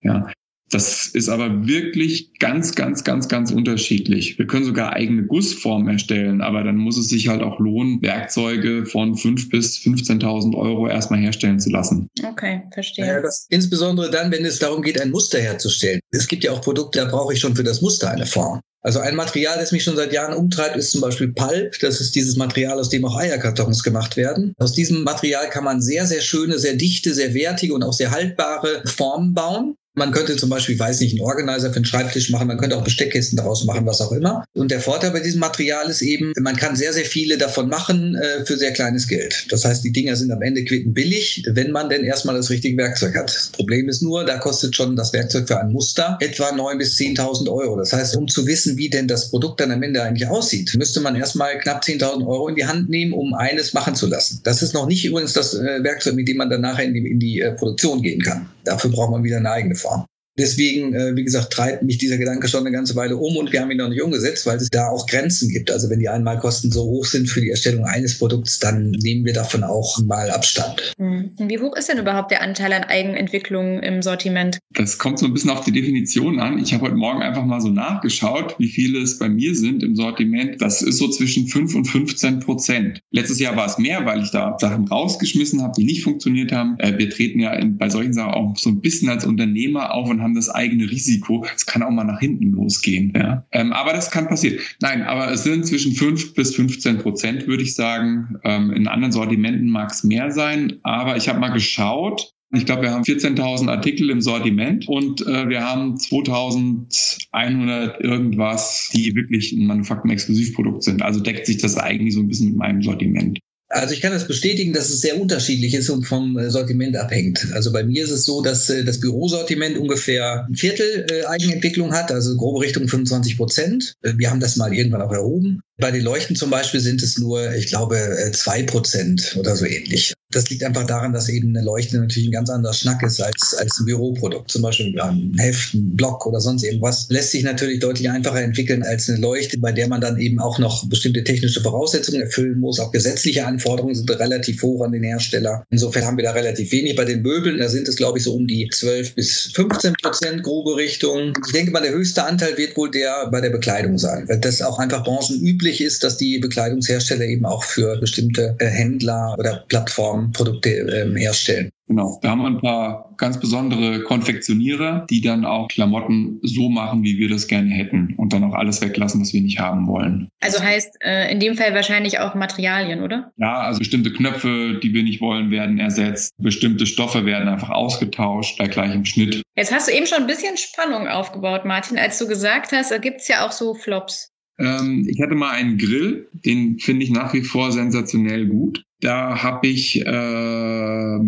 Ja, 0.01 0.27
das 0.71 1.07
ist 1.07 1.29
aber 1.29 1.67
wirklich 1.67 2.39
ganz, 2.39 2.73
ganz, 2.75 3.03
ganz, 3.03 3.27
ganz 3.27 3.51
unterschiedlich. 3.51 4.37
Wir 4.39 4.47
können 4.47 4.65
sogar 4.65 4.93
eigene 4.93 5.23
Gussformen 5.23 5.87
erstellen, 5.87 6.41
aber 6.41 6.63
dann 6.63 6.77
muss 6.77 6.97
es 6.97 7.09
sich 7.09 7.27
halt 7.27 7.43
auch 7.43 7.59
lohnen, 7.59 8.01
Werkzeuge 8.01 8.85
von 8.85 9.15
5.000 9.15 9.49
bis 9.49 9.77
15.000 9.77 10.55
Euro 10.55 10.87
erstmal 10.87 11.19
herstellen 11.19 11.59
zu 11.59 11.69
lassen. 11.69 12.09
Okay, 12.23 12.63
verstehe. 12.73 13.05
Ja, 13.05 13.21
das, 13.21 13.45
insbesondere 13.49 14.09
dann, 14.09 14.31
wenn 14.31 14.43
es 14.43 14.59
darum 14.59 14.81
geht, 14.81 14.99
ein 14.99 15.11
Muster 15.11 15.39
herzustellen. 15.39 15.99
Es 16.11 16.27
gibt 16.27 16.43
ja 16.43 16.51
auch 16.51 16.61
Produkte, 16.61 16.99
da 16.99 17.05
brauche 17.05 17.33
ich 17.33 17.39
schon 17.39 17.55
für 17.55 17.63
das 17.63 17.81
Muster 17.81 18.09
eine 18.09 18.25
Form. 18.25 18.59
Also 18.81 18.99
ein 18.99 19.15
Material, 19.15 19.57
das 19.57 19.71
mich 19.71 19.83
schon 19.83 19.95
seit 19.95 20.13
Jahren 20.13 20.35
umtreibt, 20.35 20.75
ist 20.75 20.91
zum 20.91 21.01
Beispiel 21.01 21.29
Pulp. 21.29 21.79
Das 21.79 21.99
ist 21.99 22.13
dieses 22.13 22.35
Material, 22.35 22.77
aus 22.79 22.89
dem 22.89 23.03
auch 23.03 23.17
Eierkartons 23.17 23.81
gemacht 23.81 24.15
werden. 24.15 24.53
Aus 24.59 24.73
diesem 24.73 25.03
Material 25.03 25.49
kann 25.49 25.63
man 25.63 25.81
sehr, 25.81 26.05
sehr 26.05 26.21
schöne, 26.21 26.59
sehr 26.59 26.75
dichte, 26.75 27.15
sehr 27.15 27.33
wertige 27.33 27.73
und 27.73 27.81
auch 27.81 27.93
sehr 27.93 28.11
haltbare 28.11 28.83
Formen 28.85 29.33
bauen. 29.33 29.75
Man 29.95 30.11
könnte 30.11 30.35
zum 30.35 30.49
Beispiel, 30.49 30.77
weiß 30.77 30.99
nicht, 30.99 31.13
einen 31.13 31.21
Organizer 31.21 31.69
für 31.69 31.77
einen 31.77 31.85
Schreibtisch 31.85 32.29
machen, 32.29 32.47
man 32.47 32.57
könnte 32.57 32.77
auch 32.77 32.83
Besteckkästen 32.83 33.37
daraus 33.37 33.63
machen, 33.63 33.85
was 33.85 34.01
auch 34.01 34.11
immer. 34.11 34.45
Und 34.53 34.71
der 34.71 34.81
Vorteil 34.81 35.11
bei 35.11 35.21
diesem 35.21 35.39
Material 35.39 35.89
ist 35.89 36.01
eben, 36.01 36.33
man 36.39 36.55
kann 36.57 36.75
sehr, 36.75 36.93
sehr 36.93 37.05
viele 37.05 37.37
davon 37.37 37.69
machen 37.69 38.15
äh, 38.15 38.45
für 38.45 38.57
sehr 38.57 38.73
kleines 38.73 39.07
Geld. 39.07 39.47
Das 39.49 39.63
heißt, 39.63 39.83
die 39.83 39.91
Dinger 39.91 40.15
sind 40.15 40.31
am 40.31 40.41
Ende 40.41 40.65
quittenbillig, 40.65 41.43
wenn 41.47 41.71
man 41.71 41.89
denn 41.89 42.03
erstmal 42.03 42.35
das 42.35 42.49
richtige 42.49 42.77
Werkzeug 42.77 43.15
hat. 43.15 43.33
Das 43.33 43.49
Problem 43.53 43.87
ist 43.87 44.01
nur, 44.01 44.25
da 44.25 44.37
kostet 44.37 44.75
schon 44.75 44.95
das 44.95 45.13
Werkzeug 45.13 45.47
für 45.47 45.59
ein 45.59 45.71
Muster 45.71 46.17
etwa 46.19 46.49
9.000 46.49 46.77
bis 46.77 46.97
10.000 46.97 47.49
Euro. 47.49 47.77
Das 47.77 47.93
heißt, 47.93 48.17
um 48.17 48.27
zu 48.27 48.45
wissen, 48.45 48.77
wie 48.77 48.89
denn 48.89 49.07
das 49.07 49.29
Produkt 49.29 49.61
dann 49.61 49.71
am 49.71 49.81
Ende 49.81 50.03
eigentlich 50.03 50.27
aussieht, 50.27 50.73
müsste 50.77 50.99
man 50.99 51.15
erstmal 51.15 51.57
knapp 51.59 51.83
10.000 51.83 52.27
Euro 52.27 52.49
in 52.49 52.55
die 52.55 52.65
Hand 52.65 52.89
nehmen, 52.89 53.13
um 53.13 53.33
eines 53.33 53.73
machen 53.73 53.95
zu 53.95 54.07
lassen. 54.07 54.41
Das 54.43 54.61
ist 54.61 54.73
noch 54.73 54.87
nicht 54.87 55.05
übrigens 55.05 55.33
das 55.33 55.53
äh, 55.53 55.83
Werkzeug, 55.83 56.15
mit 56.15 56.27
dem 56.27 56.37
man 56.37 56.49
dann 56.49 56.61
nachher 56.61 56.85
in 56.85 56.93
die, 56.93 57.07
in 57.07 57.19
die 57.19 57.39
äh, 57.39 57.51
Produktion 57.53 58.01
gehen 58.01 58.21
kann. 58.21 58.49
Dafür 58.65 58.91
braucht 58.91 59.11
man 59.11 59.23
wieder 59.23 59.37
eine 59.37 59.51
eigene 59.51 59.75
Form. 59.75 60.05
Deswegen, 60.37 60.93
äh, 60.93 61.15
wie 61.15 61.23
gesagt, 61.23 61.53
treibt 61.53 61.83
mich 61.83 61.97
dieser 61.97 62.17
Gedanke 62.17 62.47
schon 62.49 62.61
eine 62.61 62.71
ganze 62.71 62.95
Weile 62.95 63.15
um 63.15 63.37
und 63.37 63.53
wir 63.53 63.61
haben 63.61 63.71
ihn 63.71 63.77
noch 63.77 63.89
nicht 63.89 64.01
umgesetzt, 64.01 64.45
weil 64.45 64.57
es 64.57 64.69
da 64.69 64.89
auch 64.89 65.07
Grenzen 65.07 65.49
gibt. 65.49 65.71
Also 65.71 65.89
wenn 65.89 65.99
die 65.99 66.09
Einmalkosten 66.09 66.71
so 66.71 66.83
hoch 66.83 67.05
sind 67.05 67.29
für 67.29 67.39
die 67.39 67.49
Erstellung 67.49 67.85
eines 67.85 68.17
Produkts, 68.17 68.59
dann 68.59 68.91
nehmen 68.91 69.23
wir 69.23 69.33
davon 69.33 69.63
auch 69.63 70.03
mal 70.03 70.29
Abstand. 70.29 70.93
Hm. 70.97 71.31
Wie 71.39 71.59
hoch 71.59 71.75
ist 71.77 71.87
denn 71.87 71.99
überhaupt 71.99 72.31
der 72.31 72.41
Anteil 72.41 72.73
an 72.73 72.83
Eigenentwicklung 72.83 73.81
im 73.81 74.01
Sortiment? 74.01 74.59
Das 74.73 74.97
kommt 74.97 75.19
so 75.19 75.25
ein 75.25 75.33
bisschen 75.33 75.51
auf 75.51 75.63
die 75.63 75.71
Definition 75.71 76.39
an. 76.39 76.59
Ich 76.59 76.73
habe 76.73 76.83
heute 76.83 76.95
Morgen 76.95 77.21
einfach 77.21 77.45
mal 77.45 77.61
so 77.61 77.69
nachgeschaut, 77.69 78.55
wie 78.59 78.67
viele 78.67 78.99
es 78.99 79.17
bei 79.17 79.29
mir 79.29 79.55
sind 79.55 79.83
im 79.83 79.95
Sortiment. 79.95 80.61
Das 80.61 80.81
ist 80.81 80.97
so 80.97 81.07
zwischen 81.07 81.47
5 81.47 81.75
und 81.75 81.85
15 81.85 82.41
Prozent. 82.41 82.99
Letztes 83.11 83.39
Jahr 83.39 83.55
war 83.55 83.67
es 83.67 83.77
mehr, 83.77 84.05
weil 84.05 84.21
ich 84.21 84.31
da 84.31 84.57
Sachen 84.59 84.87
rausgeschmissen 84.89 85.61
habe, 85.61 85.73
die 85.77 85.85
nicht 85.85 86.03
funktioniert 86.03 86.51
haben. 86.51 86.77
Äh, 86.79 86.97
wir 86.97 87.09
treten 87.09 87.39
ja 87.39 87.53
in, 87.53 87.77
bei 87.77 87.89
solchen 87.89 88.13
Sachen 88.13 88.33
auch 88.33 88.57
so 88.57 88.69
ein 88.69 88.81
bisschen 88.81 89.07
als 89.07 89.25
Unternehmer 89.25 89.93
auf 89.93 90.09
und 90.09 90.24
haben 90.25 90.35
das 90.35 90.49
eigene 90.49 90.89
Risiko. 90.89 91.45
Es 91.55 91.65
kann 91.65 91.83
auch 91.83 91.91
mal 91.91 92.03
nach 92.03 92.19
hinten 92.19 92.51
losgehen. 92.51 93.13
Ja. 93.15 93.45
Ähm, 93.51 93.71
aber 93.71 93.93
das 93.93 94.11
kann 94.11 94.27
passieren. 94.27 94.59
Nein, 94.81 95.03
aber 95.03 95.31
es 95.31 95.43
sind 95.43 95.65
zwischen 95.65 95.93
5 95.93 96.33
bis 96.33 96.55
15 96.55 96.97
Prozent, 96.97 97.47
würde 97.47 97.63
ich 97.63 97.75
sagen. 97.75 98.37
Ähm, 98.43 98.71
in 98.71 98.87
anderen 98.87 99.13
Sortimenten 99.13 99.69
mag 99.69 99.91
es 99.91 100.03
mehr 100.03 100.31
sein. 100.31 100.79
Aber 100.83 101.15
ich 101.15 101.29
habe 101.29 101.39
mal 101.39 101.49
geschaut, 101.49 102.33
Ich 102.53 102.65
glaube, 102.65 102.83
wir 102.83 102.91
haben 102.91 103.03
14.000 103.03 103.69
Artikel 103.69 104.09
im 104.09 104.21
Sortiment 104.21 104.87
und 104.87 105.21
äh, 105.27 105.49
wir 105.49 105.63
haben 105.63 105.95
2.100 105.95 107.99
irgendwas, 107.99 108.89
die 108.93 109.15
wirklich 109.15 109.51
ein 109.51 109.65
Manufaktum-Exklusivprodukt 109.67 110.83
sind. 110.83 111.01
Also 111.01 111.19
deckt 111.19 111.47
sich 111.47 111.57
das 111.57 111.77
eigentlich 111.77 112.13
so 112.13 112.21
ein 112.21 112.27
bisschen 112.27 112.49
mit 112.49 112.57
meinem 112.57 112.81
Sortiment. 112.81 113.39
Also 113.75 113.93
ich 113.93 113.99
kann 113.99 114.13
das 114.13 114.25
bestätigen, 114.25 114.71
dass 114.71 114.89
es 114.89 115.01
sehr 115.01 115.19
unterschiedlich 115.19 115.73
ist 115.73 115.89
und 115.89 116.05
vom 116.05 116.37
äh, 116.37 116.49
Sortiment 116.49 116.95
abhängt. 116.95 117.45
Also 117.51 117.73
bei 117.73 117.83
mir 117.83 118.05
ist 118.05 118.09
es 118.09 118.23
so, 118.23 118.41
dass 118.41 118.69
äh, 118.69 118.85
das 118.85 119.01
Bürosortiment 119.01 119.77
ungefähr 119.77 120.45
ein 120.47 120.55
Viertel 120.55 121.05
äh, 121.11 121.25
Eigenentwicklung 121.25 121.93
hat, 121.93 122.09
also 122.09 122.37
grobe 122.37 122.61
Richtung 122.61 122.87
25 122.87 123.35
Prozent. 123.35 123.95
Wir 124.01 124.31
haben 124.31 124.39
das 124.39 124.55
mal 124.55 124.73
irgendwann 124.73 125.01
auch 125.01 125.11
erhoben. 125.11 125.61
Bei 125.77 125.91
den 125.91 126.03
Leuchten 126.03 126.37
zum 126.37 126.49
Beispiel 126.49 126.79
sind 126.79 127.03
es 127.03 127.17
nur, 127.17 127.53
ich 127.53 127.67
glaube, 127.67 128.31
zwei 128.33 128.63
Prozent 128.63 129.35
oder 129.37 129.55
so 129.57 129.65
ähnlich. 129.65 130.13
Das 130.31 130.49
liegt 130.49 130.63
einfach 130.63 130.85
daran, 130.85 131.13
dass 131.13 131.29
eben 131.29 131.55
eine 131.55 131.63
Leuchte 131.63 131.97
natürlich 131.97 132.27
ein 132.27 132.31
ganz 132.31 132.49
anderer 132.49 132.73
Schnack 132.73 133.03
ist 133.03 133.21
als, 133.21 133.55
als 133.57 133.79
ein 133.79 133.85
Büroprodukt. 133.85 134.51
Zum 134.51 134.63
Beispiel 134.63 134.99
ein 134.99 135.33
Heft, 135.37 135.73
ein 135.73 135.95
Block 135.95 136.25
oder 136.25 136.41
sonst 136.41 136.63
irgendwas 136.63 137.07
lässt 137.09 137.31
sich 137.31 137.43
natürlich 137.43 137.79
deutlich 137.79 138.09
einfacher 138.09 138.41
entwickeln 138.41 138.83
als 138.83 139.09
eine 139.09 139.19
Leuchte, 139.19 139.57
bei 139.59 139.71
der 139.71 139.87
man 139.87 140.01
dann 140.01 140.19
eben 140.19 140.39
auch 140.39 140.57
noch 140.59 140.89
bestimmte 140.89 141.23
technische 141.23 141.61
Voraussetzungen 141.61 142.21
erfüllen 142.21 142.59
muss. 142.59 142.79
Auch 142.79 142.91
gesetzliche 142.91 143.45
Anforderungen 143.45 143.95
sind 143.95 144.09
relativ 144.09 144.61
hoch 144.61 144.83
an 144.83 144.91
den 144.91 145.03
Hersteller. 145.03 145.63
Insofern 145.69 146.05
haben 146.05 146.17
wir 146.17 146.25
da 146.25 146.31
relativ 146.31 146.71
wenig. 146.71 146.95
Bei 146.95 147.05
den 147.05 147.21
Möbeln, 147.21 147.59
da 147.59 147.69
sind 147.69 147.87
es, 147.87 147.95
glaube 147.95 148.17
ich, 148.17 148.23
so 148.23 148.33
um 148.33 148.47
die 148.47 148.67
12 148.69 149.15
bis 149.15 149.51
15 149.53 149.93
Prozent 150.01 150.43
grobe 150.43 150.75
Richtung. 150.75 151.33
Ich 151.45 151.53
denke 151.53 151.71
mal, 151.71 151.81
der 151.81 151.93
höchste 151.93 152.23
Anteil 152.23 152.57
wird 152.57 152.75
wohl 152.75 152.91
der 152.91 153.29
bei 153.31 153.41
der 153.41 153.51
Bekleidung 153.51 153.97
sein, 153.97 154.27
das 154.41 154.61
auch 154.61 154.79
einfach 154.79 155.03
branchenüblich 155.03 155.64
üblich 155.65 155.81
ist, 155.81 156.03
dass 156.03 156.17
die 156.17 156.37
Bekleidungshersteller 156.37 157.25
eben 157.25 157.45
auch 157.45 157.63
für 157.63 157.97
bestimmte 157.99 158.55
äh, 158.59 158.67
Händler 158.67 159.35
oder 159.39 159.65
Plattformen 159.67 160.31
Produkte 160.31 160.69
ähm, 160.69 161.15
herstellen. 161.15 161.71
Genau, 161.87 162.19
da 162.21 162.29
haben 162.29 162.41
wir 162.41 162.47
ein 162.47 162.61
paar 162.61 163.13
ganz 163.17 163.39
besondere 163.39 164.01
Konfektionierer, 164.01 165.05
die 165.09 165.21
dann 165.21 165.45
auch 165.45 165.67
Klamotten 165.67 166.39
so 166.41 166.69
machen, 166.69 167.03
wie 167.03 167.17
wir 167.17 167.29
das 167.29 167.47
gerne 167.47 167.69
hätten 167.69 168.15
und 168.17 168.33
dann 168.33 168.43
auch 168.43 168.53
alles 168.53 168.81
weglassen, 168.81 169.21
was 169.21 169.33
wir 169.33 169.41
nicht 169.41 169.59
haben 169.59 169.87
wollen. 169.87 170.27
Also 170.39 170.61
heißt 170.61 170.97
äh, 171.01 171.31
in 171.31 171.39
dem 171.39 171.55
Fall 171.55 171.73
wahrscheinlich 171.73 172.19
auch 172.19 172.33
Materialien, 172.33 173.03
oder? 173.03 173.31
Ja, 173.37 173.61
also 173.61 173.79
bestimmte 173.79 174.11
Knöpfe, 174.11 174.79
die 174.81 174.93
wir 174.93 175.03
nicht 175.03 175.21
wollen, 175.21 175.51
werden 175.51 175.79
ersetzt. 175.79 176.31
Bestimmte 176.37 176.85
Stoffe 176.85 177.25
werden 177.25 177.47
einfach 177.47 177.69
ausgetauscht 177.69 178.57
bei 178.57 178.67
gleichem 178.67 179.05
Schnitt. 179.05 179.41
Jetzt 179.55 179.71
hast 179.71 179.87
du 179.87 179.93
eben 179.93 180.07
schon 180.07 180.21
ein 180.21 180.27
bisschen 180.27 180.57
Spannung 180.57 181.07
aufgebaut, 181.07 181.65
Martin, 181.65 181.99
als 181.99 182.17
du 182.17 182.27
gesagt 182.27 182.71
hast, 182.71 182.91
da 182.91 182.97
gibt 182.97 183.21
es 183.21 183.27
ja 183.27 183.45
auch 183.45 183.51
so 183.51 183.73
Flops. 183.75 184.34
Ähm, 184.57 185.05
ich 185.07 185.21
hatte 185.21 185.35
mal 185.35 185.51
einen 185.51 185.77
Grill, 185.77 186.27
den 186.33 186.79
finde 186.79 187.03
ich 187.03 187.11
nach 187.11 187.33
wie 187.33 187.41
vor 187.41 187.71
sensationell 187.71 188.47
gut. 188.47 188.83
Da 189.01 189.43
habe 189.43 189.67
ich 189.67 190.01
äh, 190.01 191.19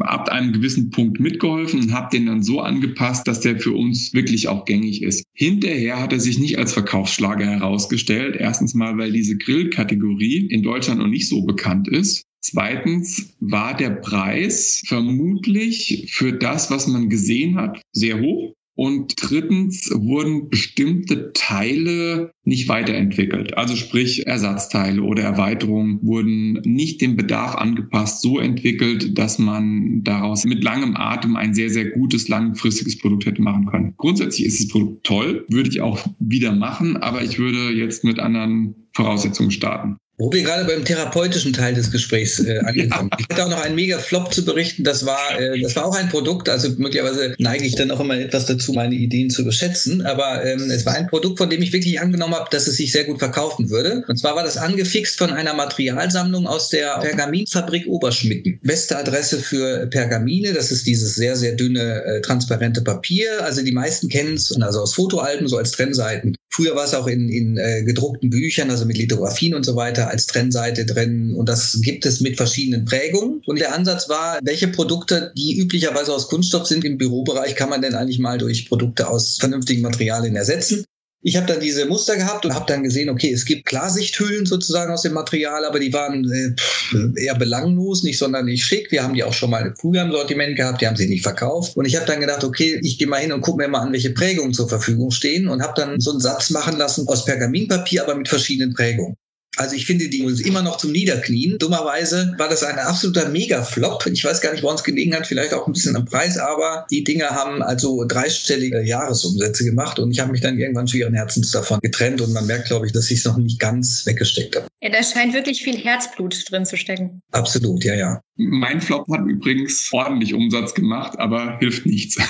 ab 0.00 0.28
einem 0.28 0.52
gewissen 0.52 0.90
Punkt 0.90 1.20
mitgeholfen 1.20 1.80
und 1.80 1.92
habe 1.92 2.16
den 2.16 2.26
dann 2.26 2.42
so 2.42 2.60
angepasst, 2.60 3.26
dass 3.26 3.40
der 3.40 3.58
für 3.58 3.72
uns 3.72 4.12
wirklich 4.14 4.48
auch 4.48 4.64
gängig 4.64 5.02
ist. 5.02 5.24
Hinterher 5.32 6.00
hat 6.00 6.12
er 6.12 6.20
sich 6.20 6.38
nicht 6.38 6.58
als 6.58 6.72
Verkaufsschlager 6.72 7.46
herausgestellt. 7.46 8.36
Erstens 8.38 8.74
mal, 8.74 8.96
weil 8.98 9.12
diese 9.12 9.36
Grillkategorie 9.36 10.46
in 10.50 10.62
Deutschland 10.62 11.00
noch 11.00 11.08
nicht 11.08 11.28
so 11.28 11.42
bekannt 11.42 11.88
ist. 11.88 12.24
Zweitens 12.40 13.34
war 13.40 13.76
der 13.76 13.90
Preis 13.90 14.82
vermutlich 14.86 16.06
für 16.12 16.32
das, 16.32 16.70
was 16.70 16.86
man 16.86 17.08
gesehen 17.08 17.56
hat, 17.56 17.80
sehr 17.92 18.20
hoch. 18.20 18.54
Und 18.76 19.14
drittens 19.18 19.90
wurden 19.92 20.50
bestimmte 20.50 21.32
Teile 21.32 22.30
nicht 22.44 22.68
weiterentwickelt. 22.68 23.56
Also 23.56 23.74
sprich 23.74 24.26
Ersatzteile 24.26 25.02
oder 25.02 25.22
Erweiterungen 25.22 25.98
wurden 26.02 26.60
nicht 26.64 27.00
dem 27.00 27.16
Bedarf 27.16 27.54
angepasst, 27.54 28.20
so 28.20 28.38
entwickelt, 28.38 29.18
dass 29.18 29.38
man 29.38 30.04
daraus 30.04 30.44
mit 30.44 30.62
langem 30.62 30.94
Atem 30.94 31.36
ein 31.36 31.54
sehr, 31.54 31.70
sehr 31.70 31.86
gutes, 31.86 32.28
langfristiges 32.28 32.98
Produkt 32.98 33.24
hätte 33.24 33.40
machen 33.40 33.66
können. 33.66 33.94
Grundsätzlich 33.96 34.46
ist 34.46 34.60
das 34.60 34.68
Produkt 34.68 35.04
toll, 35.04 35.46
würde 35.48 35.70
ich 35.70 35.80
auch 35.80 36.06
wieder 36.18 36.54
machen, 36.54 36.98
aber 36.98 37.22
ich 37.22 37.38
würde 37.38 37.70
jetzt 37.70 38.04
mit 38.04 38.18
anderen 38.18 38.74
Voraussetzungen 38.92 39.50
starten. 39.50 39.96
Wo 40.18 40.32
wir 40.32 40.42
gerade 40.42 40.64
beim 40.64 40.82
therapeutischen 40.82 41.52
Teil 41.52 41.74
des 41.74 41.90
Gesprächs 41.90 42.40
äh, 42.40 42.58
angekommen. 42.60 43.10
Ich 43.18 43.26
hatte 43.28 43.44
auch 43.44 43.50
noch 43.50 43.62
einen 43.62 43.74
mega 43.74 43.98
Flop 43.98 44.32
zu 44.32 44.46
berichten. 44.46 44.82
Das 44.82 45.04
war, 45.04 45.38
äh, 45.38 45.60
das 45.60 45.76
war 45.76 45.84
auch 45.84 45.94
ein 45.94 46.08
Produkt. 46.08 46.48
Also 46.48 46.70
möglicherweise 46.78 47.34
neige 47.38 47.66
ich 47.66 47.74
dann 47.74 47.90
auch 47.90 48.00
immer 48.00 48.18
etwas 48.18 48.46
dazu, 48.46 48.72
meine 48.72 48.94
Ideen 48.94 49.28
zu 49.28 49.42
überschätzen. 49.42 50.00
Aber 50.06 50.42
ähm, 50.42 50.70
es 50.70 50.86
war 50.86 50.94
ein 50.94 51.06
Produkt, 51.06 51.36
von 51.36 51.50
dem 51.50 51.60
ich 51.60 51.74
wirklich 51.74 52.00
angenommen 52.00 52.34
habe, 52.34 52.48
dass 52.50 52.66
es 52.66 52.78
sich 52.78 52.92
sehr 52.92 53.04
gut 53.04 53.18
verkaufen 53.18 53.68
würde. 53.68 54.04
Und 54.08 54.16
zwar 54.16 54.34
war 54.36 54.42
das 54.42 54.56
angefixt 54.56 55.18
von 55.18 55.30
einer 55.30 55.52
Materialsammlung 55.52 56.46
aus 56.46 56.70
der 56.70 56.98
Pergaminfabrik 57.00 57.86
Oberschmitten. 57.86 58.58
Beste 58.62 58.96
Adresse 58.96 59.38
für 59.38 59.86
Pergamine. 59.88 60.54
Das 60.54 60.72
ist 60.72 60.86
dieses 60.86 61.14
sehr, 61.14 61.36
sehr 61.36 61.52
dünne, 61.56 62.02
äh, 62.04 62.20
transparente 62.22 62.80
Papier. 62.80 63.44
Also 63.44 63.62
die 63.62 63.72
meisten 63.72 64.08
kennen 64.08 64.34
es, 64.34 64.50
also 64.62 64.80
aus 64.80 64.94
Fotoalben, 64.94 65.46
so 65.46 65.58
als 65.58 65.72
Trennseiten. 65.72 66.36
Früher 66.56 66.74
war 66.74 66.86
es 66.86 66.94
auch 66.94 67.06
in, 67.06 67.28
in 67.28 67.58
äh, 67.58 67.82
gedruckten 67.82 68.30
Büchern, 68.30 68.70
also 68.70 68.86
mit 68.86 68.96
Lithografien 68.96 69.54
und 69.54 69.64
so 69.64 69.76
weiter 69.76 70.08
als 70.08 70.26
Trennseite 70.26 70.86
drin. 70.86 71.34
Und 71.34 71.50
das 71.50 71.82
gibt 71.82 72.06
es 72.06 72.22
mit 72.22 72.38
verschiedenen 72.38 72.86
Prägungen. 72.86 73.42
Und 73.44 73.58
der 73.58 73.74
Ansatz 73.74 74.08
war, 74.08 74.38
welche 74.42 74.68
Produkte, 74.68 75.32
die 75.36 75.60
üblicherweise 75.60 76.14
aus 76.14 76.28
Kunststoff 76.28 76.66
sind 76.66 76.86
im 76.86 76.96
Bürobereich, 76.96 77.56
kann 77.56 77.68
man 77.68 77.82
denn 77.82 77.94
eigentlich 77.94 78.20
mal 78.20 78.38
durch 78.38 78.70
Produkte 78.70 79.06
aus 79.06 79.36
vernünftigen 79.38 79.82
Materialien 79.82 80.34
ersetzen? 80.34 80.86
Ich 81.26 81.36
habe 81.36 81.48
dann 81.48 81.58
diese 81.58 81.86
Muster 81.86 82.14
gehabt 82.14 82.44
und 82.44 82.54
habe 82.54 82.66
dann 82.68 82.84
gesehen, 82.84 83.08
okay, 83.08 83.32
es 83.32 83.44
gibt 83.44 83.66
Klarsichthüllen 83.66 84.46
sozusagen 84.46 84.92
aus 84.92 85.02
dem 85.02 85.12
Material, 85.12 85.64
aber 85.64 85.80
die 85.80 85.92
waren 85.92 86.24
äh, 86.30 87.20
eher 87.20 87.34
belanglos, 87.34 88.04
nicht 88.04 88.16
sonderlich 88.16 88.64
schick. 88.64 88.92
Wir 88.92 89.02
haben 89.02 89.14
die 89.14 89.24
auch 89.24 89.32
schon 89.32 89.50
mal 89.50 89.74
früher 89.76 90.02
im 90.02 90.12
Sortiment 90.12 90.54
gehabt, 90.54 90.80
die 90.80 90.86
haben 90.86 90.94
sie 90.94 91.08
nicht 91.08 91.24
verkauft. 91.24 91.76
Und 91.76 91.84
ich 91.84 91.96
habe 91.96 92.06
dann 92.06 92.20
gedacht, 92.20 92.44
okay, 92.44 92.78
ich 92.80 92.96
gehe 92.96 93.08
mal 93.08 93.16
hin 93.16 93.32
und 93.32 93.40
gucke 93.40 93.58
mir 93.58 93.66
mal 93.66 93.80
an, 93.80 93.92
welche 93.92 94.10
Prägungen 94.10 94.54
zur 94.54 94.68
Verfügung 94.68 95.10
stehen 95.10 95.48
und 95.48 95.62
habe 95.62 95.72
dann 95.74 95.98
so 95.98 96.12
einen 96.12 96.20
Satz 96.20 96.50
machen 96.50 96.78
lassen 96.78 97.08
aus 97.08 97.24
Pergaminpapier, 97.24 98.04
aber 98.04 98.14
mit 98.14 98.28
verschiedenen 98.28 98.72
Prägungen. 98.72 99.16
Also 99.56 99.74
ich 99.74 99.86
finde 99.86 100.08
die 100.08 100.20
immer 100.20 100.62
noch 100.62 100.76
zum 100.76 100.92
Niederknien. 100.92 101.58
Dummerweise 101.58 102.34
war 102.38 102.48
das 102.48 102.62
ein 102.62 102.78
absoluter 102.78 103.28
Mega-Flop. 103.28 104.06
Ich 104.06 104.24
weiß 104.24 104.40
gar 104.40 104.52
nicht, 104.52 104.62
woran 104.62 104.76
es 104.76 104.84
gelegen 104.84 105.14
hat, 105.14 105.26
vielleicht 105.26 105.54
auch 105.54 105.66
ein 105.66 105.72
bisschen 105.72 105.96
am 105.96 106.04
Preis, 106.04 106.38
aber 106.38 106.86
die 106.90 107.04
Dinge 107.04 107.30
haben 107.30 107.62
also 107.62 108.04
dreistellige 108.04 108.82
Jahresumsätze 108.82 109.64
gemacht 109.64 109.98
und 109.98 110.10
ich 110.10 110.20
habe 110.20 110.32
mich 110.32 110.40
dann 110.40 110.58
irgendwann 110.58 110.88
schweren 110.88 111.14
Herzens 111.14 111.50
davon 111.50 111.80
getrennt 111.80 112.20
und 112.20 112.32
man 112.32 112.46
merkt, 112.46 112.66
glaube 112.66 112.86
ich, 112.86 112.92
dass 112.92 113.10
ich 113.10 113.18
es 113.18 113.24
noch 113.24 113.36
nicht 113.36 113.58
ganz 113.58 114.04
weggesteckt 114.06 114.56
habe. 114.56 114.66
Ja, 114.86 114.92
da 114.92 115.02
scheint 115.02 115.34
wirklich 115.34 115.64
viel 115.64 115.76
Herzblut 115.76 116.48
drin 116.48 116.64
zu 116.64 116.76
stecken. 116.76 117.20
Absolut, 117.32 117.82
ja, 117.82 117.94
ja. 117.94 118.20
Mein 118.36 118.80
Flop 118.80 119.04
hat 119.10 119.26
übrigens 119.26 119.88
ordentlich 119.92 120.32
Umsatz 120.32 120.74
gemacht, 120.74 121.18
aber 121.18 121.58
hilft 121.58 121.86
nichts. 121.86 122.14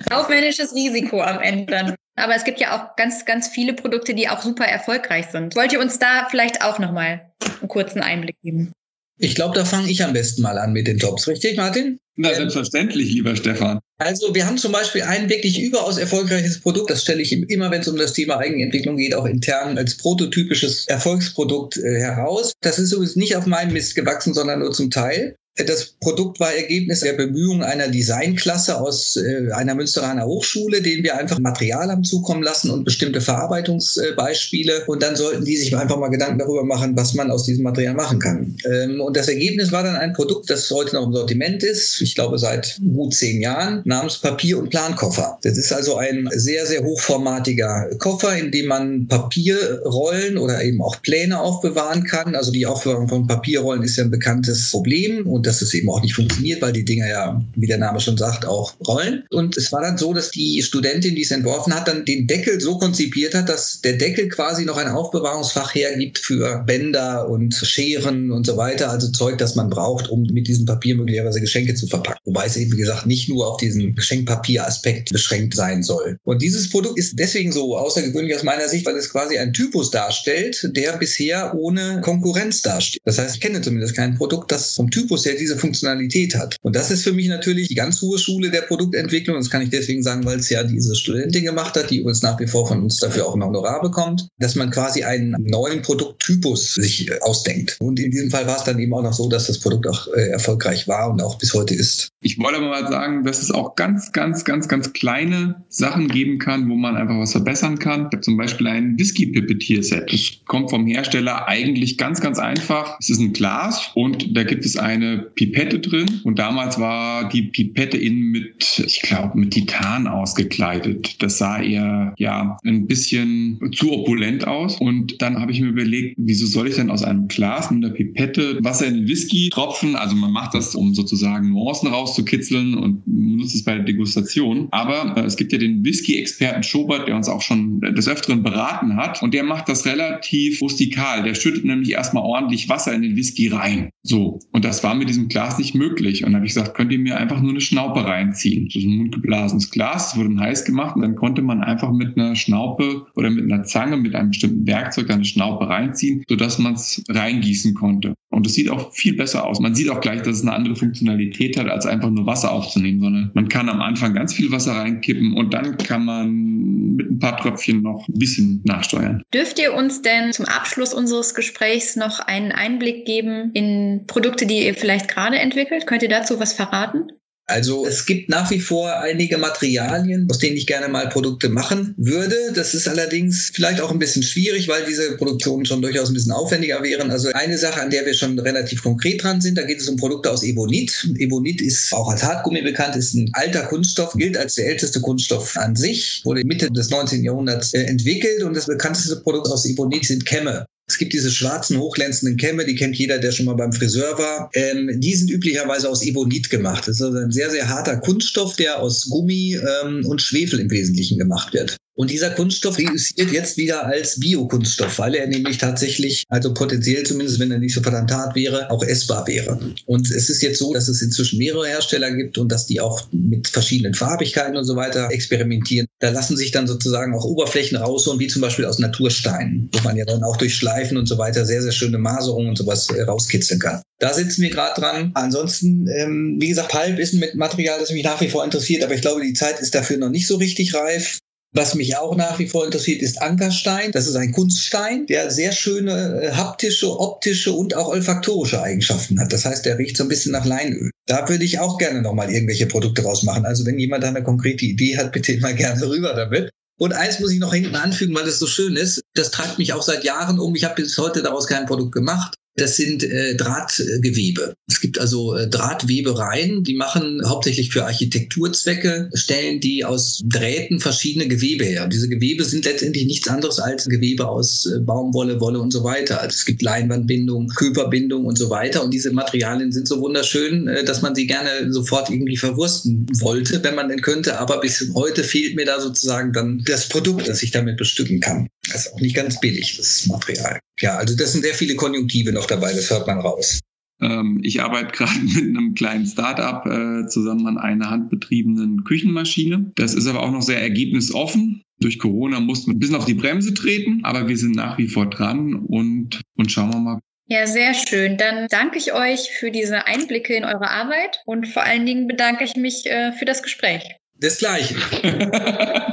Kaufmännisches 0.08 0.74
Risiko 0.74 1.20
am 1.20 1.38
Ende 1.40 1.66
dann. 1.66 1.94
Aber 2.16 2.34
es 2.34 2.44
gibt 2.44 2.60
ja 2.60 2.74
auch 2.74 2.96
ganz, 2.96 3.26
ganz 3.26 3.48
viele 3.48 3.74
Produkte, 3.74 4.14
die 4.14 4.30
auch 4.30 4.40
super 4.40 4.64
erfolgreich 4.64 5.26
sind. 5.26 5.54
Wollt 5.54 5.74
ihr 5.74 5.80
uns 5.80 5.98
da 5.98 6.28
vielleicht 6.30 6.64
auch 6.64 6.78
nochmal 6.78 7.30
einen 7.60 7.68
kurzen 7.68 8.00
Einblick 8.00 8.40
geben? 8.40 8.72
Ich 9.18 9.34
glaube, 9.34 9.54
da 9.54 9.66
fange 9.66 9.90
ich 9.90 10.02
am 10.02 10.14
besten 10.14 10.40
mal 10.40 10.56
an 10.56 10.72
mit 10.72 10.86
den 10.86 10.98
Tops, 10.98 11.28
richtig, 11.28 11.58
Martin? 11.58 11.98
Na, 12.16 12.32
selbstverständlich, 12.32 13.12
lieber 13.12 13.36
Stefan. 13.36 13.80
Also 14.02 14.34
wir 14.34 14.46
haben 14.46 14.58
zum 14.58 14.72
Beispiel 14.72 15.02
ein 15.02 15.28
wirklich 15.28 15.60
überaus 15.60 15.96
erfolgreiches 15.96 16.60
Produkt, 16.60 16.90
das 16.90 17.02
stelle 17.02 17.22
ich 17.22 17.32
immer, 17.32 17.70
wenn 17.70 17.82
es 17.82 17.88
um 17.88 17.96
das 17.96 18.12
Thema 18.12 18.38
Eigenentwicklung 18.38 18.96
geht, 18.96 19.14
auch 19.14 19.26
intern 19.26 19.78
als 19.78 19.96
prototypisches 19.96 20.86
Erfolgsprodukt 20.88 21.76
äh, 21.76 22.00
heraus. 22.00 22.52
Das 22.60 22.78
ist 22.78 22.92
übrigens 22.92 23.16
nicht 23.16 23.36
auf 23.36 23.46
meinem 23.46 23.72
Mist 23.72 23.94
gewachsen, 23.94 24.34
sondern 24.34 24.58
nur 24.58 24.72
zum 24.72 24.90
Teil. 24.90 25.36
Das 25.56 25.94
Produkt 26.00 26.40
war 26.40 26.54
Ergebnis 26.54 27.00
der 27.00 27.12
Bemühungen 27.12 27.62
einer 27.62 27.88
Designklasse 27.88 28.80
aus 28.80 29.16
äh, 29.16 29.50
einer 29.52 29.74
Münsteraner 29.74 30.24
Hochschule, 30.24 30.80
denen 30.80 31.04
wir 31.04 31.18
einfach 31.18 31.38
Material 31.38 31.90
haben 31.90 32.04
zukommen 32.04 32.42
lassen 32.42 32.70
und 32.70 32.84
bestimmte 32.84 33.20
Verarbeitungsbeispiele. 33.20 34.84
Und 34.86 35.02
dann 35.02 35.14
sollten 35.14 35.44
die 35.44 35.58
sich 35.58 35.76
einfach 35.76 35.98
mal 35.98 36.08
Gedanken 36.08 36.38
darüber 36.38 36.64
machen, 36.64 36.96
was 36.96 37.12
man 37.12 37.30
aus 37.30 37.44
diesem 37.44 37.64
Material 37.64 37.92
machen 37.92 38.18
kann. 38.18 38.56
Ähm, 38.64 39.02
und 39.02 39.14
das 39.14 39.28
Ergebnis 39.28 39.72
war 39.72 39.82
dann 39.82 39.96
ein 39.96 40.14
Produkt, 40.14 40.48
das 40.48 40.70
heute 40.70 40.96
noch 40.96 41.06
im 41.06 41.12
Sortiment 41.12 41.62
ist, 41.62 42.00
ich 42.00 42.14
glaube 42.14 42.38
seit 42.38 42.80
gut 42.94 43.12
zehn 43.12 43.42
Jahren, 43.42 43.82
namens 43.84 44.18
Papier- 44.18 44.58
und 44.58 44.70
Plankoffer. 44.70 45.38
Das 45.42 45.58
ist 45.58 45.70
also 45.70 45.96
ein 45.96 46.30
sehr, 46.32 46.64
sehr 46.64 46.82
hochformatiger 46.82 47.90
Koffer, 47.98 48.38
in 48.38 48.50
dem 48.52 48.66
man 48.66 49.06
Papierrollen 49.06 50.38
oder 50.38 50.64
eben 50.64 50.80
auch 50.80 51.02
Pläne 51.02 51.38
aufbewahren 51.38 52.04
kann. 52.04 52.34
Also 52.34 52.50
die 52.50 52.64
Aufbewahrung 52.64 53.08
von 53.08 53.26
Papierrollen 53.26 53.82
ist 53.82 53.98
ja 53.98 54.04
ein 54.04 54.10
bekanntes 54.10 54.70
Problem. 54.70 55.26
Und 55.26 55.41
und 55.42 55.48
dass 55.48 55.60
es 55.60 55.74
eben 55.74 55.90
auch 55.90 56.00
nicht 56.00 56.14
funktioniert, 56.14 56.62
weil 56.62 56.72
die 56.72 56.84
Dinger 56.84 57.08
ja, 57.08 57.44
wie 57.56 57.66
der 57.66 57.78
Name 57.78 57.98
schon 57.98 58.16
sagt, 58.16 58.46
auch 58.46 58.74
rollen. 58.86 59.24
Und 59.30 59.56
es 59.56 59.72
war 59.72 59.82
dann 59.82 59.98
so, 59.98 60.14
dass 60.14 60.30
die 60.30 60.62
Studentin, 60.62 61.16
die 61.16 61.22
es 61.22 61.32
entworfen 61.32 61.74
hat, 61.74 61.88
dann 61.88 62.04
den 62.04 62.28
Deckel 62.28 62.60
so 62.60 62.78
konzipiert 62.78 63.34
hat, 63.34 63.48
dass 63.48 63.80
der 63.80 63.94
Deckel 63.94 64.28
quasi 64.28 64.64
noch 64.64 64.76
ein 64.76 64.86
Aufbewahrungsfach 64.86 65.74
hergibt 65.74 66.20
für 66.20 66.62
Bänder 66.64 67.28
und 67.28 67.54
Scheren 67.56 68.30
und 68.30 68.46
so 68.46 68.56
weiter, 68.56 68.90
also 68.90 69.10
Zeug, 69.10 69.36
das 69.38 69.56
man 69.56 69.68
braucht, 69.68 70.08
um 70.10 70.22
mit 70.32 70.46
diesem 70.46 70.64
Papier 70.64 70.94
möglicherweise 70.94 71.40
Geschenke 71.40 71.74
zu 71.74 71.88
verpacken. 71.88 72.20
Wobei 72.24 72.46
es 72.46 72.56
eben, 72.56 72.70
wie 72.74 72.76
gesagt, 72.76 73.06
nicht 73.06 73.28
nur 73.28 73.48
auf 73.50 73.56
diesen 73.56 73.96
Geschenkpapier-Aspekt 73.96 75.10
beschränkt 75.10 75.56
sein 75.56 75.82
soll. 75.82 76.18
Und 76.22 76.40
dieses 76.40 76.70
Produkt 76.70 77.00
ist 77.00 77.18
deswegen 77.18 77.50
so 77.50 77.76
außergewöhnlich 77.76 78.36
aus 78.36 78.44
meiner 78.44 78.68
Sicht, 78.68 78.86
weil 78.86 78.94
es 78.94 79.10
quasi 79.10 79.38
einen 79.38 79.52
Typus 79.52 79.90
darstellt, 79.90 80.70
der 80.76 80.98
bisher 80.98 81.52
ohne 81.56 82.00
Konkurrenz 82.00 82.62
dasteht. 82.62 83.02
Das 83.04 83.18
heißt, 83.18 83.34
ich 83.34 83.40
kenne 83.40 83.60
zumindest 83.60 83.96
kein 83.96 84.16
Produkt, 84.16 84.52
das 84.52 84.76
vom 84.76 84.88
Typus 84.92 85.24
her 85.24 85.31
der 85.32 85.40
diese 85.40 85.56
Funktionalität 85.56 86.34
hat. 86.36 86.56
Und 86.62 86.76
das 86.76 86.90
ist 86.90 87.02
für 87.02 87.12
mich 87.12 87.28
natürlich 87.28 87.68
die 87.68 87.74
ganz 87.74 88.00
hohe 88.02 88.18
Schule 88.18 88.50
der 88.50 88.62
Produktentwicklung. 88.62 89.36
Das 89.36 89.50
kann 89.50 89.62
ich 89.62 89.70
deswegen 89.70 90.02
sagen, 90.02 90.24
weil 90.24 90.38
es 90.38 90.50
ja 90.50 90.62
diese 90.62 90.94
Studentin 90.94 91.44
gemacht 91.44 91.76
hat, 91.76 91.90
die 91.90 91.98
übrigens 91.98 92.22
nach 92.22 92.38
wie 92.38 92.46
vor 92.46 92.66
von 92.66 92.82
uns 92.82 92.98
dafür 92.98 93.26
auch 93.26 93.34
ein 93.34 93.42
Honorar 93.42 93.80
bekommt, 93.80 94.28
dass 94.38 94.54
man 94.54 94.70
quasi 94.70 95.02
einen 95.02 95.36
neuen 95.40 95.82
Produkttypus 95.82 96.74
sich 96.74 97.08
äh, 97.08 97.18
ausdenkt. 97.20 97.76
Und 97.80 97.98
in 97.98 98.10
diesem 98.10 98.30
Fall 98.30 98.46
war 98.46 98.56
es 98.56 98.64
dann 98.64 98.78
eben 98.78 98.92
auch 98.94 99.02
noch 99.02 99.12
so, 99.12 99.28
dass 99.28 99.46
das 99.46 99.58
Produkt 99.58 99.86
auch 99.88 100.08
äh, 100.08 100.28
erfolgreich 100.28 100.86
war 100.88 101.10
und 101.10 101.22
auch 101.22 101.38
bis 101.38 101.54
heute 101.54 101.74
ist. 101.74 102.08
Ich 102.20 102.38
wollte 102.38 102.58
aber 102.58 102.68
mal 102.68 102.88
sagen, 102.88 103.24
dass 103.24 103.42
es 103.42 103.50
auch 103.50 103.74
ganz, 103.74 104.12
ganz, 104.12 104.44
ganz, 104.44 104.68
ganz 104.68 104.92
kleine 104.92 105.64
Sachen 105.68 106.08
geben 106.08 106.38
kann, 106.38 106.68
wo 106.68 106.74
man 106.74 106.96
einfach 106.96 107.18
was 107.18 107.32
verbessern 107.32 107.78
kann. 107.78 108.00
Ich 108.00 108.12
habe 108.12 108.20
zum 108.20 108.36
Beispiel 108.36 108.66
ein 108.66 108.98
Whisky-Pipettier-Set. 108.98 110.12
Das 110.12 110.32
kommt 110.46 110.70
vom 110.70 110.86
Hersteller 110.86 111.48
eigentlich 111.48 111.98
ganz, 111.98 112.20
ganz 112.20 112.38
einfach. 112.38 112.96
Es 113.00 113.10
ist 113.10 113.20
ein 113.20 113.32
Glas 113.32 113.90
und 113.94 114.36
da 114.36 114.44
gibt 114.44 114.64
es 114.64 114.76
eine 114.76 115.21
Pipette 115.34 115.78
drin. 115.80 116.20
Und 116.24 116.38
damals 116.38 116.78
war 116.78 117.28
die 117.28 117.42
Pipette 117.42 117.96
innen 117.96 118.30
mit, 118.30 118.82
ich 118.84 119.02
glaube, 119.02 119.38
mit 119.38 119.52
Titan 119.52 120.06
ausgekleidet. 120.06 121.22
Das 121.22 121.38
sah 121.38 121.60
eher, 121.60 122.14
ja, 122.18 122.56
ein 122.64 122.86
bisschen 122.86 123.60
zu 123.74 123.92
opulent 123.92 124.46
aus. 124.46 124.80
Und 124.80 125.20
dann 125.22 125.40
habe 125.40 125.52
ich 125.52 125.60
mir 125.60 125.68
überlegt, 125.68 126.16
wieso 126.18 126.46
soll 126.46 126.68
ich 126.68 126.76
denn 126.76 126.90
aus 126.90 127.02
einem 127.02 127.28
Glas 127.28 127.70
mit 127.70 127.84
einer 127.84 127.94
Pipette 127.94 128.58
Wasser 128.62 128.86
in 128.86 128.94
den 128.94 129.08
Whisky 129.08 129.50
tropfen? 129.50 129.96
Also 129.96 130.16
man 130.16 130.32
macht 130.32 130.54
das, 130.54 130.74
um 130.74 130.94
sozusagen 130.94 131.50
Nuancen 131.50 131.88
rauszukitzeln 131.88 132.74
und 132.74 133.02
nutzt 133.06 133.54
es 133.54 133.64
bei 133.64 133.74
der 133.74 133.84
Degustation. 133.84 134.68
Aber 134.70 135.16
äh, 135.16 135.24
es 135.24 135.36
gibt 135.36 135.52
ja 135.52 135.58
den 135.58 135.84
Whisky-Experten 135.84 136.62
Schobert, 136.62 137.08
der 137.08 137.16
uns 137.16 137.28
auch 137.28 137.42
schon 137.42 137.80
des 137.80 138.08
Öfteren 138.08 138.42
beraten 138.42 138.96
hat. 138.96 139.22
Und 139.22 139.34
der 139.34 139.44
macht 139.44 139.68
das 139.68 139.86
relativ 139.86 140.60
rustikal. 140.60 141.22
Der 141.22 141.34
schüttet 141.34 141.64
nämlich 141.64 141.90
erstmal 141.90 142.22
ordentlich 142.24 142.68
Wasser 142.68 142.94
in 142.94 143.02
den 143.02 143.16
Whisky 143.16 143.48
rein. 143.48 143.90
So. 144.02 144.40
Und 144.52 144.64
das 144.64 144.82
war 144.82 144.94
mit 144.94 145.08
diesem 145.12 145.28
Glas 145.28 145.58
nicht 145.58 145.74
möglich. 145.74 146.24
Und 146.24 146.34
habe 146.34 146.46
ich 146.46 146.54
gesagt, 146.54 146.74
könnt 146.74 146.92
ihr 146.92 146.98
mir 146.98 147.18
einfach 147.18 147.40
nur 147.40 147.50
eine 147.50 147.60
Schnaupe 147.60 148.04
reinziehen. 148.04 148.68
So 148.70 148.78
ein 148.78 148.96
mundgeblasenes 148.96 149.70
Glas, 149.70 150.10
das 150.10 150.16
wurde 150.16 150.30
dann 150.30 150.40
heiß 150.40 150.64
gemacht 150.64 150.96
und 150.96 151.02
dann 151.02 151.16
konnte 151.16 151.42
man 151.42 151.62
einfach 151.62 151.92
mit 151.92 152.16
einer 152.16 152.34
Schnaupe 152.34 153.06
oder 153.14 153.30
mit 153.30 153.50
einer 153.50 153.64
Zange, 153.64 153.96
mit 153.96 154.14
einem 154.14 154.30
bestimmten 154.30 154.66
Werkzeug 154.66 155.10
eine 155.10 155.24
Schnaupe 155.24 155.68
reinziehen, 155.68 156.24
sodass 156.28 156.58
man 156.58 156.74
es 156.74 157.02
reingießen 157.08 157.74
konnte. 157.74 158.14
Und 158.30 158.46
es 158.46 158.54
sieht 158.54 158.70
auch 158.70 158.92
viel 158.92 159.14
besser 159.14 159.46
aus. 159.46 159.60
Man 159.60 159.74
sieht 159.74 159.90
auch 159.90 160.00
gleich, 160.00 160.22
dass 160.22 160.38
es 160.38 160.42
eine 160.42 160.54
andere 160.54 160.74
Funktionalität 160.74 161.58
hat, 161.58 161.68
als 161.68 161.84
einfach 161.84 162.08
nur 162.08 162.24
Wasser 162.24 162.50
aufzunehmen, 162.50 163.00
sondern 163.00 163.30
man 163.34 163.48
kann 163.48 163.68
am 163.68 163.82
Anfang 163.82 164.14
ganz 164.14 164.32
viel 164.32 164.50
Wasser 164.50 164.72
reinkippen 164.72 165.34
und 165.34 165.52
dann 165.52 165.76
kann 165.76 166.06
man 166.06 166.94
mit 166.96 167.10
ein 167.10 167.18
paar 167.18 167.36
Tröpfchen 167.36 167.82
noch 167.82 168.08
ein 168.08 168.18
bisschen 168.18 168.62
nachsteuern. 168.64 169.22
Dürft 169.34 169.58
ihr 169.58 169.74
uns 169.74 170.00
denn 170.00 170.32
zum 170.32 170.46
Abschluss 170.46 170.94
unseres 170.94 171.34
Gesprächs 171.34 171.96
noch 171.96 172.20
einen 172.20 172.52
Einblick 172.52 173.04
geben 173.04 173.50
in 173.52 174.04
Produkte, 174.06 174.46
die 174.46 174.64
ihr 174.64 174.74
vielleicht 174.74 175.01
gerade 175.08 175.38
entwickelt? 175.38 175.86
Könnt 175.86 176.02
ihr 176.02 176.08
dazu 176.08 176.40
was 176.40 176.52
verraten? 176.52 177.08
Also 177.46 177.84
es 177.86 178.06
gibt 178.06 178.28
nach 178.28 178.50
wie 178.50 178.60
vor 178.60 179.00
einige 179.00 179.36
Materialien, 179.36 180.28
aus 180.30 180.38
denen 180.38 180.56
ich 180.56 180.66
gerne 180.66 180.88
mal 180.88 181.08
Produkte 181.08 181.48
machen 181.48 181.94
würde. 181.98 182.36
Das 182.54 182.72
ist 182.72 182.88
allerdings 182.88 183.50
vielleicht 183.52 183.80
auch 183.80 183.90
ein 183.90 183.98
bisschen 183.98 184.22
schwierig, 184.22 184.68
weil 184.68 184.84
diese 184.84 185.16
Produktionen 185.16 185.66
schon 185.66 185.82
durchaus 185.82 186.08
ein 186.08 186.14
bisschen 186.14 186.32
aufwendiger 186.32 186.82
wären. 186.82 187.10
Also 187.10 187.30
eine 187.34 187.58
Sache, 187.58 187.80
an 187.80 187.90
der 187.90 188.06
wir 188.06 188.14
schon 188.14 188.38
relativ 188.38 188.82
konkret 188.82 189.22
dran 189.22 189.40
sind, 189.40 189.58
da 189.58 189.62
geht 189.62 189.80
es 189.80 189.88
um 189.88 189.96
Produkte 189.96 190.30
aus 190.30 190.44
Ebonit. 190.44 191.08
Ebonit 191.18 191.60
ist 191.60 191.92
auch 191.92 192.08
als 192.08 192.22
Hartgummi 192.22 192.62
bekannt, 192.62 192.94
ist 192.96 193.14
ein 193.14 193.28
alter 193.32 193.62
Kunststoff, 193.64 194.14
gilt 194.14 194.36
als 194.36 194.54
der 194.54 194.68
älteste 194.68 195.00
Kunststoff 195.00 195.56
an 195.56 195.74
sich, 195.74 196.22
wurde 196.24 196.44
Mitte 196.44 196.70
des 196.70 196.90
19. 196.90 197.24
Jahrhunderts 197.24 197.74
äh, 197.74 197.82
entwickelt 197.82 198.44
und 198.44 198.56
das 198.56 198.66
bekannteste 198.66 199.16
Produkt 199.16 199.48
aus 199.48 199.66
Ebonit 199.66 200.06
sind 200.06 200.24
Kämme. 200.24 200.64
Es 200.88 200.98
gibt 200.98 201.12
diese 201.12 201.30
schwarzen, 201.30 201.78
hochglänzenden 201.78 202.36
Kämme, 202.36 202.64
die 202.64 202.74
kennt 202.74 202.96
jeder, 202.96 203.18
der 203.18 203.32
schon 203.32 203.46
mal 203.46 203.54
beim 203.54 203.72
Friseur 203.72 204.18
war. 204.18 204.50
Ähm, 204.54 204.90
die 205.00 205.14
sind 205.14 205.30
üblicherweise 205.30 205.88
aus 205.88 206.02
Ebonit 206.02 206.50
gemacht. 206.50 206.86
Das 206.86 206.96
ist 206.96 207.02
also 207.02 207.18
ein 207.18 207.30
sehr, 207.30 207.50
sehr 207.50 207.68
harter 207.68 207.96
Kunststoff, 207.98 208.56
der 208.56 208.80
aus 208.80 209.08
Gummi 209.08 209.56
ähm, 209.56 210.04
und 210.06 210.20
Schwefel 210.20 210.60
im 210.60 210.70
Wesentlichen 210.70 211.18
gemacht 211.18 211.54
wird. 211.54 211.76
Und 211.94 212.10
dieser 212.10 212.30
Kunststoff 212.30 212.78
reüssiert 212.78 213.32
jetzt 213.32 213.58
wieder 213.58 213.84
als 213.84 214.18
Biokunststoff, 214.18 214.98
weil 214.98 215.14
er 215.14 215.26
nämlich 215.26 215.58
tatsächlich, 215.58 216.24
also 216.28 216.54
potenziell 216.54 217.04
zumindest, 217.04 217.38
wenn 217.38 217.50
er 217.50 217.58
nicht 217.58 217.74
so 217.74 217.82
hart 217.84 218.34
wäre, 218.34 218.70
auch 218.70 218.82
essbar 218.82 219.26
wäre. 219.26 219.58
Und 219.84 220.10
es 220.10 220.30
ist 220.30 220.42
jetzt 220.42 220.58
so, 220.58 220.72
dass 220.72 220.88
es 220.88 221.02
inzwischen 221.02 221.38
mehrere 221.38 221.68
Hersteller 221.68 222.10
gibt 222.12 222.38
und 222.38 222.50
dass 222.50 222.66
die 222.66 222.80
auch 222.80 223.02
mit 223.12 223.48
verschiedenen 223.48 223.92
Farbigkeiten 223.92 224.56
und 224.56 224.64
so 224.64 224.74
weiter 224.74 225.10
experimentieren. 225.10 225.86
Da 225.98 226.10
lassen 226.10 226.36
sich 226.36 226.50
dann 226.50 226.66
sozusagen 226.66 227.14
auch 227.14 227.24
Oberflächen 227.24 227.76
rausholen, 227.76 228.20
wie 228.20 228.28
zum 228.28 228.40
Beispiel 228.40 228.64
aus 228.64 228.78
Natursteinen, 228.78 229.68
wo 229.72 229.80
man 229.82 229.96
ja 229.96 230.06
dann 230.06 230.22
auch 230.22 230.38
durch 230.38 230.54
Schleifen 230.54 230.96
und 230.96 231.06
so 231.06 231.18
weiter 231.18 231.44
sehr, 231.44 231.62
sehr 231.62 231.72
schöne 231.72 231.98
Maserungen 231.98 232.48
und 232.48 232.56
sowas 232.56 232.88
äh, 232.88 233.02
rauskitzeln 233.02 233.60
kann. 233.60 233.82
Da 233.98 234.14
sitzen 234.14 234.42
wir 234.42 234.50
gerade 234.50 234.80
dran. 234.80 235.10
Ansonsten, 235.14 235.86
ähm, 235.88 236.36
wie 236.40 236.48
gesagt, 236.48 236.70
Pulp 236.70 236.98
ist 236.98 237.12
ein 237.12 237.22
Material, 237.34 237.78
das 237.78 237.90
mich 237.90 238.02
nach 238.02 238.20
wie 238.20 238.28
vor 238.28 238.44
interessiert, 238.44 238.82
aber 238.82 238.94
ich 238.94 239.02
glaube, 239.02 239.22
die 239.22 239.34
Zeit 239.34 239.60
ist 239.60 239.74
dafür 239.74 239.98
noch 239.98 240.10
nicht 240.10 240.26
so 240.26 240.36
richtig 240.36 240.74
reif. 240.74 241.18
Was 241.54 241.74
mich 241.74 241.96
auch 241.98 242.16
nach 242.16 242.38
wie 242.38 242.48
vor 242.48 242.64
interessiert, 242.64 243.02
ist 243.02 243.20
Ankerstein. 243.20 243.92
Das 243.92 244.06
ist 244.06 244.16
ein 244.16 244.32
Kunststein, 244.32 245.06
der 245.06 245.30
sehr 245.30 245.52
schöne 245.52 246.22
äh, 246.22 246.32
haptische, 246.32 246.98
optische 246.98 247.52
und 247.52 247.76
auch 247.76 247.88
olfaktorische 247.88 248.62
Eigenschaften 248.62 249.20
hat. 249.20 249.34
Das 249.34 249.44
heißt, 249.44 249.66
der 249.66 249.76
riecht 249.76 249.98
so 249.98 250.04
ein 250.04 250.08
bisschen 250.08 250.32
nach 250.32 250.46
Leinöl. 250.46 250.90
Da 251.06 251.28
würde 251.28 251.44
ich 251.44 251.58
auch 251.58 251.76
gerne 251.76 252.00
nochmal 252.00 252.30
irgendwelche 252.32 252.66
Produkte 252.66 253.02
rausmachen. 253.02 253.44
Also 253.44 253.66
wenn 253.66 253.78
jemand 253.78 254.02
eine 254.04 254.22
konkrete 254.22 254.64
Idee 254.64 254.96
hat, 254.96 255.12
bitte 255.12 255.38
mal 255.40 255.54
gerne 255.54 255.86
rüber 255.86 256.14
damit. 256.14 256.50
Und 256.78 256.94
eins 256.94 257.20
muss 257.20 257.32
ich 257.32 257.38
noch 257.38 257.52
hinten 257.52 257.76
anfügen, 257.76 258.14
weil 258.14 258.26
es 258.26 258.38
so 258.38 258.46
schön 258.46 258.76
ist. 258.76 259.02
Das 259.14 259.30
treibt 259.30 259.58
mich 259.58 259.74
auch 259.74 259.82
seit 259.82 260.04
Jahren 260.04 260.38
um. 260.38 260.54
Ich 260.54 260.64
habe 260.64 260.82
bis 260.82 260.96
heute 260.96 261.22
daraus 261.22 261.46
kein 261.46 261.66
Produkt 261.66 261.92
gemacht. 261.92 262.34
Das 262.56 262.76
sind 262.76 263.02
äh, 263.02 263.34
Drahtgewebe. 263.34 264.54
Es 264.68 264.80
gibt 264.80 264.98
also 264.98 265.34
äh, 265.34 265.48
Drahtwebereien, 265.48 266.64
die 266.64 266.74
machen 266.74 267.22
hauptsächlich 267.26 267.70
für 267.70 267.84
Architekturzwecke, 267.84 269.10
stellen 269.14 269.60
die 269.60 269.84
aus 269.84 270.22
Drähten 270.26 270.78
verschiedene 270.78 271.28
Gewebe 271.28 271.64
her. 271.64 271.86
Diese 271.88 272.08
Gewebe 272.08 272.44
sind 272.44 272.66
letztendlich 272.66 273.06
nichts 273.06 273.28
anderes 273.28 273.58
als 273.58 273.86
Gewebe 273.86 274.28
aus 274.28 274.66
äh, 274.66 274.80
Baumwolle, 274.80 275.40
Wolle 275.40 275.60
und 275.60 275.72
so 275.72 275.82
weiter. 275.82 276.20
Also 276.20 276.34
es 276.34 276.44
gibt 276.44 276.60
Leinwandbindung, 276.60 277.48
Körperbindung 277.48 278.26
und 278.26 278.36
so 278.36 278.50
weiter. 278.50 278.84
Und 278.84 278.92
diese 278.92 279.12
Materialien 279.12 279.72
sind 279.72 279.88
so 279.88 280.00
wunderschön, 280.00 280.68
äh, 280.68 280.84
dass 280.84 281.00
man 281.00 281.14
sie 281.14 281.26
gerne 281.26 281.72
sofort 281.72 282.10
irgendwie 282.10 282.36
verwursten 282.36 283.06
wollte, 283.20 283.64
wenn 283.64 283.74
man 283.74 283.88
denn 283.88 284.02
könnte. 284.02 284.38
Aber 284.38 284.60
bis 284.60 284.90
heute 284.94 285.24
fehlt 285.24 285.56
mir 285.56 285.64
da 285.64 285.80
sozusagen 285.80 286.34
dann 286.34 286.62
das 286.66 286.88
Produkt, 286.88 287.28
das 287.28 287.42
ich 287.42 287.50
damit 287.50 287.78
bestücken 287.78 288.20
kann. 288.20 288.48
Das 288.70 288.86
ist 288.86 288.94
auch 288.94 289.00
nicht 289.00 289.16
ganz 289.16 289.40
billig, 289.40 289.76
das 289.76 290.06
Material. 290.06 290.60
Ja, 290.80 290.96
also 290.96 291.16
das 291.16 291.32
sind 291.32 291.42
sehr 291.42 291.54
viele 291.54 291.74
Konjunktive 291.74 292.32
noch 292.32 292.46
dabei, 292.46 292.72
das 292.72 292.90
hört 292.90 293.06
man 293.06 293.18
raus. 293.18 293.60
Ähm, 294.00 294.40
ich 294.42 294.60
arbeite 294.60 294.92
gerade 294.92 295.18
mit 295.20 295.56
einem 295.56 295.74
kleinen 295.74 296.06
Startup 296.06 296.64
äh, 296.66 297.06
zusammen 297.08 297.46
an 297.46 297.58
einer 297.58 297.90
handbetriebenen 297.90 298.84
Küchenmaschine. 298.84 299.72
Das 299.76 299.94
ist 299.94 300.06
aber 300.06 300.22
auch 300.22 300.30
noch 300.30 300.42
sehr 300.42 300.60
ergebnisoffen. 300.60 301.62
Durch 301.80 301.98
Corona 301.98 302.40
mussten 302.40 302.70
wir 302.70 302.76
ein 302.76 302.78
bisschen 302.78 302.96
auf 302.96 303.06
die 303.06 303.14
Bremse 303.14 303.54
treten, 303.54 304.00
aber 304.04 304.28
wir 304.28 304.36
sind 304.36 304.54
nach 304.54 304.78
wie 304.78 304.88
vor 304.88 305.10
dran 305.10 305.54
und, 305.54 306.20
und 306.36 306.52
schauen 306.52 306.72
wir 306.72 306.78
mal. 306.78 306.98
Ja, 307.26 307.46
sehr 307.46 307.74
schön. 307.74 308.18
Dann 308.18 308.46
danke 308.50 308.78
ich 308.78 308.92
euch 308.92 309.30
für 309.38 309.50
diese 309.50 309.86
Einblicke 309.86 310.34
in 310.34 310.44
eure 310.44 310.70
Arbeit 310.70 311.22
und 311.24 311.48
vor 311.48 311.62
allen 311.62 311.86
Dingen 311.86 312.06
bedanke 312.06 312.44
ich 312.44 312.56
mich 312.56 312.86
äh, 312.86 313.12
für 313.12 313.24
das 313.24 313.42
Gespräch. 313.42 313.82
Das 314.18 314.38
Gleiche. 314.38 314.76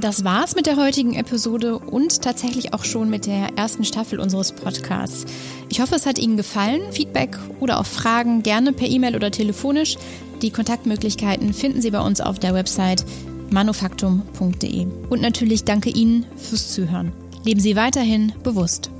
Das 0.00 0.24
war's 0.24 0.54
mit 0.54 0.64
der 0.64 0.76
heutigen 0.76 1.14
Episode 1.14 1.78
und 1.78 2.22
tatsächlich 2.22 2.72
auch 2.72 2.84
schon 2.84 3.10
mit 3.10 3.26
der 3.26 3.58
ersten 3.58 3.84
Staffel 3.84 4.18
unseres 4.18 4.52
Podcasts. 4.52 5.26
Ich 5.68 5.82
hoffe, 5.82 5.94
es 5.94 6.06
hat 6.06 6.18
Ihnen 6.18 6.38
gefallen. 6.38 6.80
Feedback 6.90 7.38
oder 7.60 7.78
auch 7.78 7.84
Fragen 7.84 8.42
gerne 8.42 8.72
per 8.72 8.88
E-Mail 8.88 9.14
oder 9.14 9.30
telefonisch. 9.30 9.98
Die 10.40 10.50
Kontaktmöglichkeiten 10.50 11.52
finden 11.52 11.82
Sie 11.82 11.90
bei 11.90 12.00
uns 12.00 12.22
auf 12.22 12.38
der 12.38 12.54
Website 12.54 13.04
manufaktum.de. 13.50 14.86
Und 15.10 15.20
natürlich 15.20 15.64
danke 15.64 15.90
Ihnen 15.90 16.24
fürs 16.34 16.72
Zuhören. 16.72 17.12
Leben 17.44 17.60
Sie 17.60 17.76
weiterhin 17.76 18.32
bewusst. 18.42 18.90